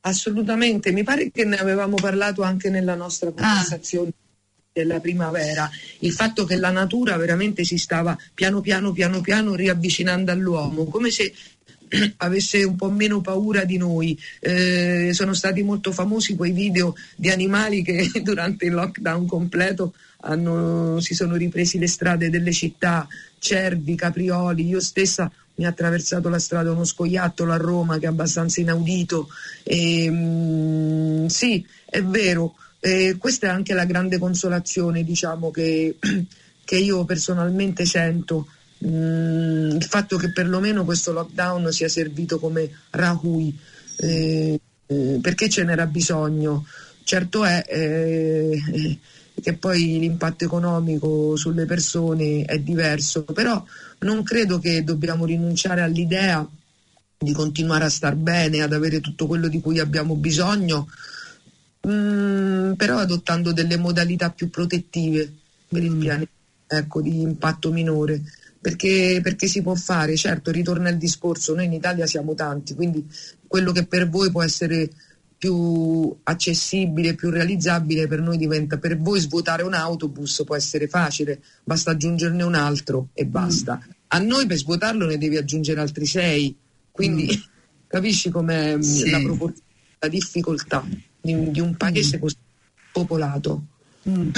Assolutamente, 0.00 0.90
mi 0.90 1.02
pare 1.02 1.30
che 1.30 1.44
ne 1.44 1.56
avevamo 1.56 1.96
parlato 1.96 2.42
anche 2.42 2.70
nella 2.70 2.94
nostra 2.94 3.28
ah. 3.28 3.32
conversazione. 3.32 4.08
Ah 4.08 4.21
della 4.72 5.00
primavera, 5.00 5.70
il 5.98 6.12
fatto 6.12 6.44
che 6.44 6.56
la 6.56 6.70
natura 6.70 7.16
veramente 7.16 7.62
si 7.62 7.76
stava 7.76 8.16
piano 8.32 8.60
piano 8.62 8.92
piano 8.92 9.20
piano 9.20 9.54
riavvicinando 9.54 10.32
all'uomo, 10.32 10.84
come 10.86 11.10
se 11.10 11.32
avesse 12.18 12.64
un 12.64 12.76
po' 12.76 12.90
meno 12.90 13.20
paura 13.20 13.64
di 13.64 13.76
noi. 13.76 14.18
Eh, 14.40 15.10
sono 15.12 15.34
stati 15.34 15.62
molto 15.62 15.92
famosi 15.92 16.34
quei 16.36 16.52
video 16.52 16.94
di 17.14 17.28
animali 17.28 17.82
che 17.82 18.10
durante 18.24 18.66
il 18.66 18.72
lockdown 18.72 19.26
completo 19.26 19.94
hanno, 20.20 21.00
si 21.00 21.14
sono 21.14 21.36
ripresi 21.36 21.78
le 21.78 21.88
strade 21.88 22.30
delle 22.30 22.52
città, 22.52 23.06
cervi, 23.38 23.94
caprioli. 23.94 24.66
Io 24.66 24.80
stessa 24.80 25.30
mi 25.56 25.66
ha 25.66 25.68
attraversato 25.68 26.30
la 26.30 26.38
strada 26.38 26.72
uno 26.72 26.84
scoiattolo 26.84 27.52
a 27.52 27.56
Roma 27.56 27.98
che 27.98 28.06
è 28.06 28.08
abbastanza 28.08 28.60
inaudito. 28.62 29.28
E, 29.62 30.08
mh, 30.10 30.14
mm, 30.14 31.26
sì, 31.26 31.66
è 31.84 32.02
vero 32.02 32.54
eh, 32.84 33.14
questa 33.16 33.46
è 33.46 33.50
anche 33.50 33.74
la 33.74 33.84
grande 33.84 34.18
consolazione 34.18 35.04
diciamo, 35.04 35.52
che, 35.52 35.98
che 36.64 36.76
io 36.76 37.04
personalmente 37.04 37.84
sento, 37.84 38.48
mm, 38.84 39.76
il 39.76 39.84
fatto 39.84 40.16
che 40.16 40.32
perlomeno 40.32 40.84
questo 40.84 41.12
lockdown 41.12 41.70
sia 41.70 41.88
servito 41.88 42.40
come 42.40 42.68
Rahui, 42.90 43.56
eh, 43.98 44.60
eh, 44.86 45.18
perché 45.22 45.48
ce 45.48 45.62
n'era 45.62 45.86
bisogno. 45.86 46.66
Certo 47.04 47.44
è 47.44 47.64
eh, 47.68 48.98
che 49.40 49.54
poi 49.54 50.00
l'impatto 50.00 50.44
economico 50.44 51.36
sulle 51.36 51.66
persone 51.66 52.42
è 52.42 52.58
diverso, 52.58 53.22
però 53.22 53.64
non 54.00 54.24
credo 54.24 54.58
che 54.58 54.82
dobbiamo 54.82 55.24
rinunciare 55.24 55.82
all'idea 55.82 56.44
di 57.16 57.32
continuare 57.32 57.84
a 57.84 57.90
star 57.90 58.16
bene, 58.16 58.60
ad 58.60 58.72
avere 58.72 59.00
tutto 59.00 59.28
quello 59.28 59.46
di 59.46 59.60
cui 59.60 59.78
abbiamo 59.78 60.16
bisogno, 60.16 60.88
mm, 61.88 62.72
però 62.74 62.98
adottando 62.98 63.52
delle 63.52 63.76
modalità 63.76 64.30
più 64.30 64.50
protettive 64.50 65.30
per 65.68 65.82
il 65.82 65.92
mm. 65.92 66.00
pianeta, 66.00 66.30
ecco, 66.66 67.00
di 67.00 67.20
impatto 67.20 67.72
minore. 67.72 68.22
Perché, 68.60 69.18
perché, 69.22 69.48
si 69.48 69.60
può 69.60 69.74
fare, 69.74 70.16
certo, 70.16 70.52
ritorna 70.52 70.88
il 70.88 70.96
discorso, 70.96 71.54
noi 71.54 71.64
in 71.64 71.72
Italia 71.72 72.06
siamo 72.06 72.34
tanti, 72.34 72.74
quindi 72.74 73.04
quello 73.48 73.72
che 73.72 73.86
per 73.86 74.08
voi 74.08 74.30
può 74.30 74.40
essere 74.42 74.88
più 75.36 76.16
accessibile, 76.22 77.14
più 77.14 77.30
realizzabile, 77.30 78.06
per 78.06 78.20
noi 78.20 78.38
diventa, 78.38 78.78
per 78.78 78.96
voi 78.96 79.18
svuotare 79.18 79.64
un 79.64 79.74
autobus 79.74 80.44
può 80.46 80.54
essere 80.54 80.86
facile, 80.86 81.42
basta 81.64 81.90
aggiungerne 81.90 82.44
un 82.44 82.54
altro 82.54 83.08
e 83.12 83.26
basta. 83.26 83.82
Mm. 83.84 83.90
A 84.06 84.18
noi 84.20 84.46
per 84.46 84.58
svuotarlo 84.58 85.06
ne 85.06 85.18
devi 85.18 85.36
aggiungere 85.36 85.80
altri 85.80 86.06
sei, 86.06 86.56
quindi 86.92 87.24
mm. 87.24 87.40
capisci 87.88 88.30
com'è 88.30 88.80
sì. 88.80 89.10
la 89.10 89.18
la 89.98 90.08
difficoltà 90.08 90.84
di, 91.22 91.50
di 91.50 91.60
un 91.60 91.76
paese 91.76 92.18
così 92.18 92.36
popolato. 92.92 93.62
Mm. 94.08 94.30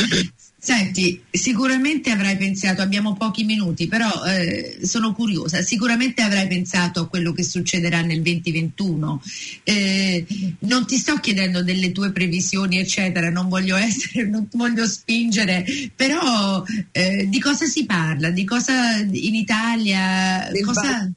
Senti, 0.59 1.23
sicuramente 1.31 2.11
avrai 2.11 2.37
pensato, 2.37 2.81
abbiamo 2.83 3.15
pochi 3.17 3.45
minuti, 3.45 3.87
però 3.87 4.25
eh, 4.25 4.79
sono 4.83 5.13
curiosa, 5.15 5.61
sicuramente 5.63 6.23
avrai 6.23 6.47
pensato 6.47 7.01
a 7.01 7.09
quello 7.09 7.33
che 7.33 7.43
succederà 7.43 8.01
nel 8.03 8.23
2021. 8.23 9.23
Eh, 9.63 10.27
non 10.61 10.87
ti 10.87 10.97
sto 10.97 11.17
chiedendo 11.17 11.63
delle 11.63 11.93
tue 11.93 12.13
previsioni, 12.13 12.79
eccetera, 12.79 13.31
non 13.31 13.49
voglio 13.49 13.77
essere, 13.77 14.25
non 14.29 14.49
voglio 14.53 14.87
spingere, 14.87 15.67
però 15.95 16.63
eh, 16.93 17.27
di 17.29 17.41
cosa 17.41 17.67
si 17.67 17.85
parla? 17.85 18.31
Di 18.31 18.45
cosa 18.45 18.99
in 18.99 19.35
Italia? 19.35 20.49
Del, 20.51 20.65
cosa... 20.65 20.81
va- 20.83 21.11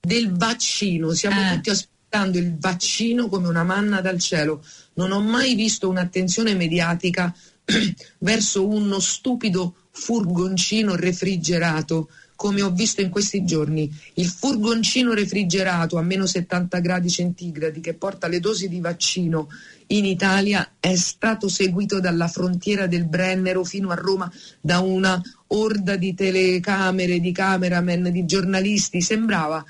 del 0.00 0.30
vaccino, 0.32 1.12
stiamo 1.12 1.40
Ah. 1.40 1.54
tutti 1.54 1.70
aspettando 2.14 2.38
il 2.38 2.56
vaccino 2.58 3.28
come 3.28 3.48
una 3.48 3.64
manna 3.64 4.00
dal 4.00 4.20
cielo. 4.20 4.64
Non 4.94 5.10
ho 5.10 5.20
mai 5.20 5.54
visto 5.54 5.88
un'attenzione 5.88 6.54
mediatica 6.54 7.34
verso 8.18 8.66
uno 8.66 9.00
stupido 9.00 9.74
furgoncino 9.90 10.94
refrigerato 10.94 12.08
come 12.36 12.62
ho 12.62 12.70
visto 12.70 13.00
in 13.00 13.10
questi 13.10 13.44
giorni. 13.44 13.92
Il 14.14 14.26
furgoncino 14.26 15.12
refrigerato 15.12 15.98
a 15.98 16.02
meno 16.02 16.26
70 16.26 16.78
gradi 16.78 17.08
centigradi 17.08 17.80
che 17.80 17.94
porta 17.94 18.28
le 18.28 18.40
dosi 18.40 18.68
di 18.68 18.80
vaccino 18.80 19.48
in 19.88 20.04
Italia 20.04 20.74
è 20.80 20.94
stato 20.96 21.48
seguito 21.48 22.00
dalla 22.00 22.28
frontiera 22.28 22.86
del 22.86 23.06
Brennero 23.06 23.64
fino 23.64 23.90
a 23.90 23.94
Roma 23.94 24.30
da 24.60 24.80
una 24.80 25.20
orda 25.48 25.96
di 25.96 26.14
telecamere, 26.14 27.20
di 27.20 27.32
cameraman, 27.32 28.10
di 28.10 28.24
giornalisti. 28.24 29.00
Sembrava 29.00 29.64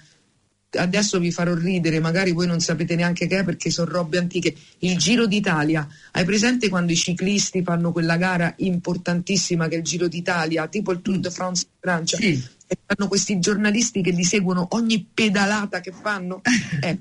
adesso 0.77 1.19
vi 1.19 1.31
farò 1.31 1.55
ridere, 1.55 2.01
magari 2.01 2.33
voi 2.33 2.47
non 2.47 2.61
sapete 2.61 2.95
neanche 2.97 3.27
che 3.27 3.41
è 3.41 3.45
perché 3.45 3.71
sono 3.71 3.91
robe 3.91 4.19
antiche. 4.19 4.55
Il 4.79 4.97
Giro 4.97 5.27
d'Italia, 5.27 5.87
hai 6.13 6.25
presente 6.25 6.69
quando 6.69 6.93
i 6.93 6.97
ciclisti 6.97 7.63
fanno 7.63 7.93
quella 7.93 8.17
gara 8.17 8.53
importantissima 8.59 9.69
che 9.69 9.77
è 9.77 9.79
il 9.79 9.85
Giro 9.85 10.09
d'Italia, 10.09 10.67
tipo 10.69 10.93
il 10.93 11.01
Tour 11.03 11.19
de 11.19 11.31
France 11.31 11.65
in 11.65 11.79
Francia? 11.81 12.17
Sì. 12.17 12.43
E 12.67 12.79
fanno 12.87 13.09
questi 13.09 13.39
giornalisti 13.39 14.03
che 14.03 14.11
li 14.11 14.25
seguono 14.25 14.67
ogni 14.71 15.07
pedalata 15.13 15.81
che 15.81 15.93
fanno? 15.93 16.41
Eh, 16.81 16.99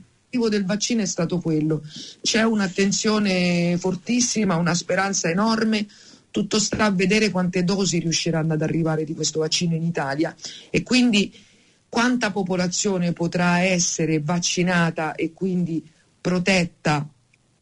del 0.49 0.65
vaccino 0.65 1.01
è 1.01 1.05
stato 1.05 1.39
quello. 1.39 1.83
C'è 2.21 2.41
un'attenzione 2.41 3.77
fortissima, 3.77 4.55
una 4.55 4.73
speranza 4.73 5.29
enorme. 5.29 5.85
Tutto 6.31 6.57
sta 6.57 6.85
a 6.85 6.91
vedere 6.91 7.29
quante 7.29 7.63
dosi 7.63 7.99
riusciranno 7.99 8.53
ad 8.53 8.63
arrivare 8.63 9.03
di 9.03 9.13
questo 9.13 9.41
vaccino 9.41 9.75
in 9.75 9.83
Italia 9.83 10.35
e 10.71 10.81
quindi 10.81 11.31
quanta 11.93 12.31
popolazione 12.31 13.13
potrà 13.13 13.59
essere 13.59 14.19
vaccinata 14.19 15.13
e 15.13 15.31
quindi 15.31 15.87
protetta 16.19 17.07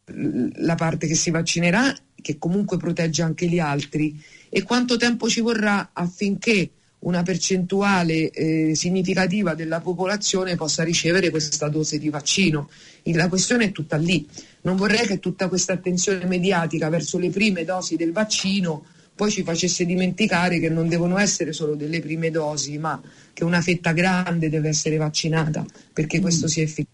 la 0.06 0.74
parte 0.74 1.06
che 1.06 1.14
si 1.14 1.30
vaccinerà, 1.30 1.94
che 2.14 2.38
comunque 2.38 2.78
protegge 2.78 3.20
anche 3.20 3.46
gli 3.46 3.58
altri, 3.58 4.18
e 4.48 4.62
quanto 4.62 4.96
tempo 4.96 5.28
ci 5.28 5.42
vorrà 5.42 5.90
affinché 5.92 6.70
una 7.00 7.22
percentuale 7.22 8.30
eh, 8.30 8.74
significativa 8.74 9.52
della 9.52 9.80
popolazione 9.80 10.56
possa 10.56 10.82
ricevere 10.82 11.28
questa 11.28 11.68
dose 11.68 11.98
di 11.98 12.08
vaccino. 12.08 12.70
La 13.02 13.28
questione 13.28 13.66
è 13.66 13.72
tutta 13.72 13.98
lì. 13.98 14.26
Non 14.62 14.76
vorrei 14.76 15.06
che 15.06 15.18
tutta 15.18 15.48
questa 15.48 15.74
attenzione 15.74 16.24
mediatica 16.24 16.88
verso 16.88 17.18
le 17.18 17.28
prime 17.28 17.66
dosi 17.66 17.96
del 17.96 18.12
vaccino 18.12 18.86
poi 19.22 19.30
ci 19.30 19.44
facesse 19.44 19.86
dimenticare 19.86 20.58
che 20.58 20.68
non 20.68 20.88
devono 20.88 21.16
essere 21.16 21.52
solo 21.52 21.76
delle 21.76 22.00
prime 22.00 22.32
dosi, 22.32 22.76
ma 22.76 23.00
che 23.32 23.44
una 23.44 23.60
fetta 23.60 23.92
grande 23.92 24.48
deve 24.48 24.70
essere 24.70 24.96
vaccinata 24.96 25.64
perché 25.92 26.18
questo 26.18 26.48
sia 26.48 26.64
efficace. 26.64 26.90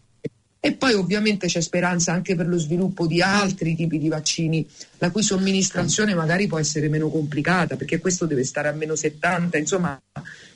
E 0.60 0.72
poi 0.72 0.92
ovviamente 0.92 1.46
c'è 1.46 1.62
speranza 1.62 2.12
anche 2.12 2.34
per 2.34 2.46
lo 2.46 2.58
sviluppo 2.58 3.06
di 3.06 3.22
altri 3.22 3.74
tipi 3.74 3.98
di 3.98 4.08
vaccini, 4.08 4.68
la 4.98 5.10
cui 5.10 5.22
somministrazione 5.22 6.14
magari 6.14 6.46
può 6.46 6.58
essere 6.58 6.90
meno 6.90 7.08
complicata, 7.08 7.76
perché 7.76 7.98
questo 7.98 8.26
deve 8.26 8.44
stare 8.44 8.68
a 8.68 8.72
meno 8.72 8.94
70, 8.94 9.56
insomma, 9.56 9.98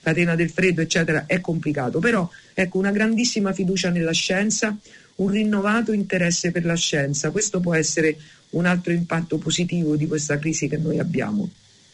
catena 0.03 0.35
del 0.35 0.51
freddo, 0.51 0.83
eccetera, 0.83 1.25
è 1.25 1.41
complicato. 1.41 2.01
Però 2.01 2.29
ecco, 2.53 2.77
una 2.77 2.91
grandissima 2.91 3.55
fiducia 3.55 3.89
nella 3.89 4.13
scienza, 4.13 4.77
un 5.17 5.29
rinnovato 5.29 5.93
interesse 5.93 6.51
per 6.51 6.67
la 6.67 6.77
scienza. 6.77 7.31
Questo 7.31 7.61
può 7.61 7.73
essere 7.73 8.19
un 8.51 8.67
altro 8.67 8.93
impatto 8.93 9.39
positivo 9.39 9.97
di 9.97 10.07
questa 10.07 10.39
crisi 10.39 10.69
che 10.69 10.77
noi 10.77 10.99
abbiamo. 10.99 11.49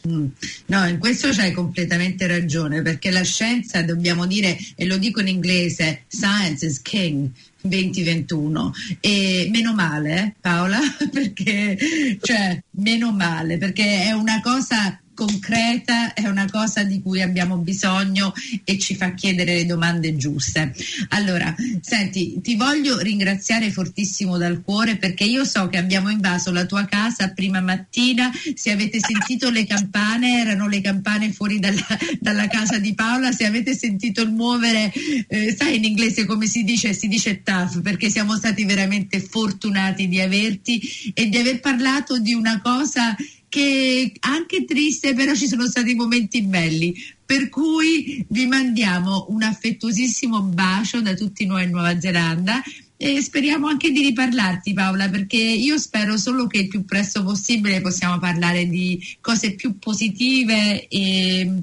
Mm. 0.07 0.27
No, 0.67 0.87
in 0.87 0.99
questo 0.99 1.31
c'hai 1.31 1.53
completamente 1.53 2.27
ragione, 2.27 2.83
perché 2.83 3.11
la 3.11 3.25
scienza, 3.25 3.83
dobbiamo 3.83 4.27
dire, 4.27 4.57
e 4.77 4.87
lo 4.87 4.97
dico 4.97 5.21
in 5.21 5.29
inglese, 5.29 6.03
science 6.07 6.65
is 6.67 6.81
king 6.83 7.31
2021 7.61 8.73
e 9.01 9.49
meno 9.51 9.75
male 9.75 10.23
eh, 10.23 10.35
Paola 10.41 10.79
perché 11.13 11.77
cioè 12.21 12.63
meno 12.71 13.13
male 13.13 13.59
perché 13.59 14.05
è 14.05 14.13
una 14.13 14.41
cosa 14.41 15.01
concreta, 15.19 16.13
è 16.13 16.29
una 16.29 16.49
cosa 16.49 16.85
di 16.85 17.03
cui 17.03 17.21
abbiamo 17.23 17.57
bisogno 17.57 18.33
e 18.63 18.79
ci 18.79 18.95
fa 18.95 19.15
chiedere 19.15 19.57
le 19.57 19.67
domande 19.67 20.15
giuste. 20.17 20.73
Allora, 21.09 21.53
senti, 21.81 22.41
ti 22.41 22.55
voglio 22.55 23.01
ringraziare 23.01 23.73
fortissimo 23.73 24.39
dal 24.39 24.63
cuore 24.63 24.97
perché 24.97 25.25
io 25.25 25.45
so 25.45 25.69
che 25.69 25.77
abbiamo 25.77 26.09
invaso 26.09 26.53
la 26.53 26.67
tua 26.67 26.85
casa 26.85 27.33
prima 27.33 27.61
mattina, 27.61 28.31
se 28.55 28.71
avete 28.71 29.01
sentito 29.01 29.51
le 29.51 29.67
campane, 29.67 30.39
erano 30.39 30.69
le 30.69 30.81
campane 30.81 31.33
fuori 31.33 31.59
dalla, 31.59 31.99
dalla 32.21 32.47
casa 32.47 32.79
di 32.79 32.95
Paola, 32.95 33.33
se 33.33 33.45
avete 33.45 33.75
sentito 33.75 34.23
il 34.23 34.31
muovere, 34.31 34.93
eh, 35.27 35.53
sai 35.59 35.79
in 35.79 35.85
inglese 35.85 36.27
come 36.27 36.47
si 36.47 36.63
dice, 36.63 36.95
si 36.95 37.09
dice 37.09 37.43
tough, 37.43 37.81
perché 37.83 38.09
siamo 38.09 38.37
stati 38.37 38.65
veramente 38.65 39.19
fortunati 39.19 40.07
di 40.07 40.21
averti 40.21 41.13
e 41.13 41.29
di 41.29 41.39
aver 41.39 41.59
parlato 41.59 42.21
di 42.21 42.35
una 42.35 42.61
cosa 42.61 43.17
che 43.49 44.13
anche 44.21 44.65
triste, 44.65 45.15
però 45.15 45.35
ci 45.35 45.49
sono 45.49 45.67
stati 45.67 45.95
momenti 45.95 46.43
belli. 46.43 46.95
Per 47.25 47.49
cui 47.49 48.25
vi 48.29 48.47
mandiamo 48.47 49.27
un 49.31 49.43
affettuosissimo 49.43 50.43
bacio 50.43 51.01
da 51.01 51.15
tutti 51.15 51.47
noi 51.47 51.65
in 51.65 51.71
Nuova 51.71 51.99
Zelanda 52.01 52.63
e 53.01 53.23
speriamo 53.23 53.69
anche 53.69 53.93
di 53.93 54.03
riparlarti 54.03 54.73
Paola 54.73 55.09
perché 55.09 55.37
io 55.37 55.79
spero 55.79 56.17
solo 56.17 56.49
che 56.49 56.59
il 56.59 56.69
più 56.69 56.85
presto 56.85 57.23
possibile 57.23 57.81
possiamo 57.81 58.19
parlare 58.19 58.67
di 58.67 59.01
cose 59.21 59.55
più 59.55 59.79
positive 59.79 60.89
e, 60.89 61.63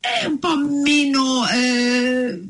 e 0.00 0.26
un 0.26 0.38
po' 0.38 0.56
meno 0.56 1.46
eh, 1.46 2.42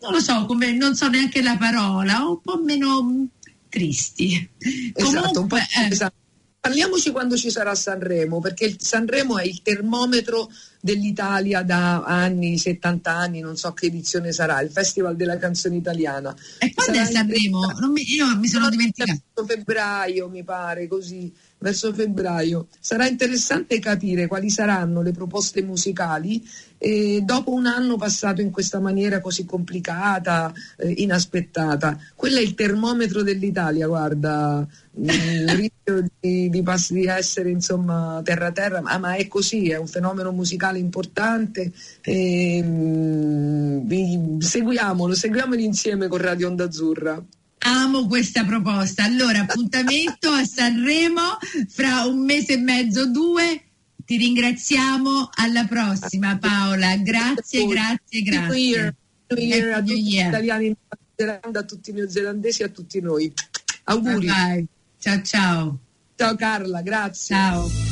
non 0.00 0.12
lo 0.12 0.18
so 0.18 0.44
come 0.46 0.72
non 0.72 0.96
so 0.96 1.08
neanche 1.08 1.40
la 1.40 1.56
parola 1.56 2.26
un 2.26 2.40
po' 2.40 2.60
meno 2.64 3.28
tristi 3.68 4.48
Esatto, 4.94 5.42
un 5.42 5.46
po' 5.46 5.56
Comunque, 5.56 5.60
eh, 5.76 5.86
esatto. 5.86 6.21
Parliamoci 6.62 7.10
quando 7.10 7.36
ci 7.36 7.50
sarà 7.50 7.74
Sanremo, 7.74 8.38
perché 8.38 8.76
Sanremo 8.78 9.36
è 9.36 9.42
il 9.42 9.62
termometro 9.62 10.48
dell'Italia 10.78 11.62
da 11.62 12.04
anni, 12.04 12.56
70 12.56 13.12
anni, 13.12 13.40
non 13.40 13.56
so 13.56 13.72
che 13.72 13.86
edizione 13.86 14.30
sarà, 14.30 14.60
il 14.60 14.70
Festival 14.70 15.16
della 15.16 15.38
canzone 15.38 15.74
italiana. 15.74 16.32
E 16.58 16.72
quando 16.72 16.94
Sarà 16.94 17.08
è 17.08 17.12
Sanremo? 17.12 17.66
mi- 17.90 18.04
io 18.14 18.36
mi 18.38 18.46
sono 18.46 18.68
dimenticata. 18.68 19.20
Febbraio, 19.44 20.28
mi 20.28 20.44
pare, 20.44 20.86
così, 20.86 21.34
verso 21.62 21.94
febbraio. 21.94 22.66
Sarà 22.78 23.06
interessante 23.06 23.78
capire 23.78 24.26
quali 24.26 24.50
saranno 24.50 25.00
le 25.00 25.12
proposte 25.12 25.62
musicali 25.62 26.42
eh, 26.82 27.20
dopo 27.22 27.52
un 27.52 27.66
anno 27.66 27.96
passato 27.96 28.40
in 28.40 28.50
questa 28.50 28.80
maniera 28.80 29.20
così 29.20 29.44
complicata, 29.44 30.52
eh, 30.76 30.90
inaspettata. 30.90 31.96
Quello 32.16 32.38
è 32.38 32.42
il 32.42 32.54
termometro 32.54 33.22
dell'Italia, 33.22 33.86
guarda, 33.86 34.66
il 34.96 35.48
rischio 35.54 36.04
di, 36.18 36.50
di, 36.50 36.62
di 36.88 37.06
essere 37.06 37.50
insomma 37.50 38.20
terra-terra, 38.24 38.80
ma, 38.80 38.98
ma 38.98 39.14
è 39.14 39.28
così, 39.28 39.70
è 39.70 39.76
un 39.76 39.86
fenomeno 39.86 40.32
musicale 40.32 40.80
importante. 40.80 41.70
E, 42.00 42.60
mm, 42.62 43.86
vi- 43.86 44.36
seguiamolo, 44.40 45.14
seguiamolo 45.14 45.60
insieme 45.60 46.08
con 46.08 46.18
Radio 46.18 46.48
Onda 46.48 46.64
Azzurra. 46.64 47.24
Amo 47.64 48.06
questa 48.06 48.44
proposta. 48.44 49.04
Allora, 49.04 49.40
appuntamento 49.40 50.30
a 50.30 50.44
Sanremo 50.44 51.38
fra 51.68 52.04
un 52.04 52.24
mese 52.24 52.54
e 52.54 52.58
mezzo, 52.58 53.10
due. 53.10 53.62
Ti 54.04 54.16
ringraziamo. 54.16 55.30
Alla 55.34 55.64
prossima, 55.66 56.36
Paola. 56.38 56.96
Grazie, 56.96 57.66
grazie, 57.66 58.22
grazie. 58.22 58.94
New 59.28 59.38
Year 59.38 59.72
a 59.72 59.80
tutti 59.80 60.02
gli 60.02 60.18
italiani 60.18 60.66
in 60.66 60.74
Zelanda, 61.14 61.60
a 61.60 61.62
tutti 61.62 61.90
i 61.90 61.92
neozelandesi 61.92 62.62
e 62.62 62.64
a 62.64 62.68
tutti 62.68 63.00
noi. 63.00 63.28
Bye 63.28 63.80
Auguri. 63.84 64.26
bye. 64.26 64.66
Ciao, 64.98 65.22
ciao. 65.22 65.78
Ciao 66.16 66.34
Carla, 66.36 66.82
grazie. 66.82 67.34
Ciao. 67.34 67.91